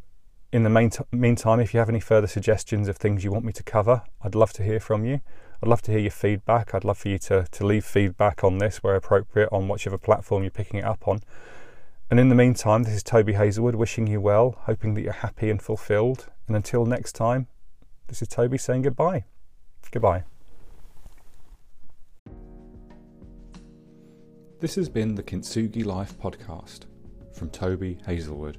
in 0.52 0.62
the 0.62 0.70
main 0.70 0.90
t- 0.90 1.04
meantime, 1.10 1.58
if 1.58 1.72
you 1.72 1.80
have 1.80 1.88
any 1.88 2.00
further 2.00 2.26
suggestions 2.26 2.86
of 2.86 2.96
things 2.96 3.24
you 3.24 3.32
want 3.32 3.44
me 3.44 3.52
to 3.52 3.62
cover, 3.62 4.02
I'd 4.22 4.34
love 4.34 4.52
to 4.52 4.62
hear 4.62 4.78
from 4.78 5.04
you. 5.04 5.20
I'd 5.62 5.68
love 5.68 5.82
to 5.82 5.90
hear 5.90 6.00
your 6.00 6.10
feedback. 6.10 6.74
I'd 6.74 6.84
love 6.84 6.98
for 6.98 7.08
you 7.08 7.18
to, 7.20 7.46
to 7.50 7.66
leave 7.66 7.84
feedback 7.84 8.44
on 8.44 8.58
this 8.58 8.82
where 8.82 8.94
appropriate 8.94 9.48
on 9.50 9.68
whichever 9.68 9.96
platform 9.96 10.42
you're 10.42 10.50
picking 10.50 10.80
it 10.80 10.84
up 10.84 11.08
on. 11.08 11.22
And 12.10 12.20
in 12.20 12.28
the 12.28 12.34
meantime, 12.34 12.82
this 12.82 12.94
is 12.94 13.02
Toby 13.02 13.32
Hazelwood 13.32 13.74
wishing 13.74 14.06
you 14.06 14.20
well, 14.20 14.56
hoping 14.64 14.94
that 14.94 15.00
you're 15.02 15.12
happy 15.12 15.48
and 15.50 15.60
fulfilled. 15.60 16.28
And 16.46 16.56
until 16.56 16.84
next 16.84 17.12
time, 17.12 17.46
this 18.08 18.20
is 18.20 18.28
Toby 18.28 18.58
saying 18.58 18.82
goodbye. 18.82 19.24
Goodbye. 19.90 20.24
This 24.60 24.74
has 24.74 24.88
been 24.88 25.14
the 25.14 25.22
Kintsugi 25.22 25.84
Life 25.84 26.18
podcast 26.18 26.80
from 27.32 27.50
Toby 27.50 27.98
Hazelwood. 28.06 28.58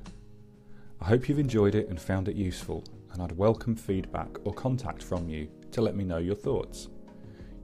I 1.01 1.05
hope 1.05 1.29
you've 1.29 1.39
enjoyed 1.39 1.75
it 1.75 1.89
and 1.89 1.99
found 1.99 2.27
it 2.27 2.35
useful, 2.35 2.83
and 3.11 3.21
I'd 3.21 3.37
welcome 3.37 3.75
feedback 3.75 4.29
or 4.45 4.53
contact 4.53 5.03
from 5.03 5.29
you 5.29 5.47
to 5.71 5.81
let 5.81 5.95
me 5.95 6.03
know 6.03 6.17
your 6.17 6.35
thoughts. 6.35 6.89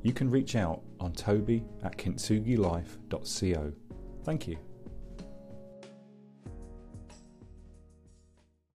You 0.03 0.13
can 0.13 0.29
reach 0.29 0.55
out 0.55 0.81
on 0.99 1.13
toby 1.13 1.63
at 1.83 1.97
kintsugilife.co. 1.97 3.73
Thank 4.23 4.47
you. 4.47 4.57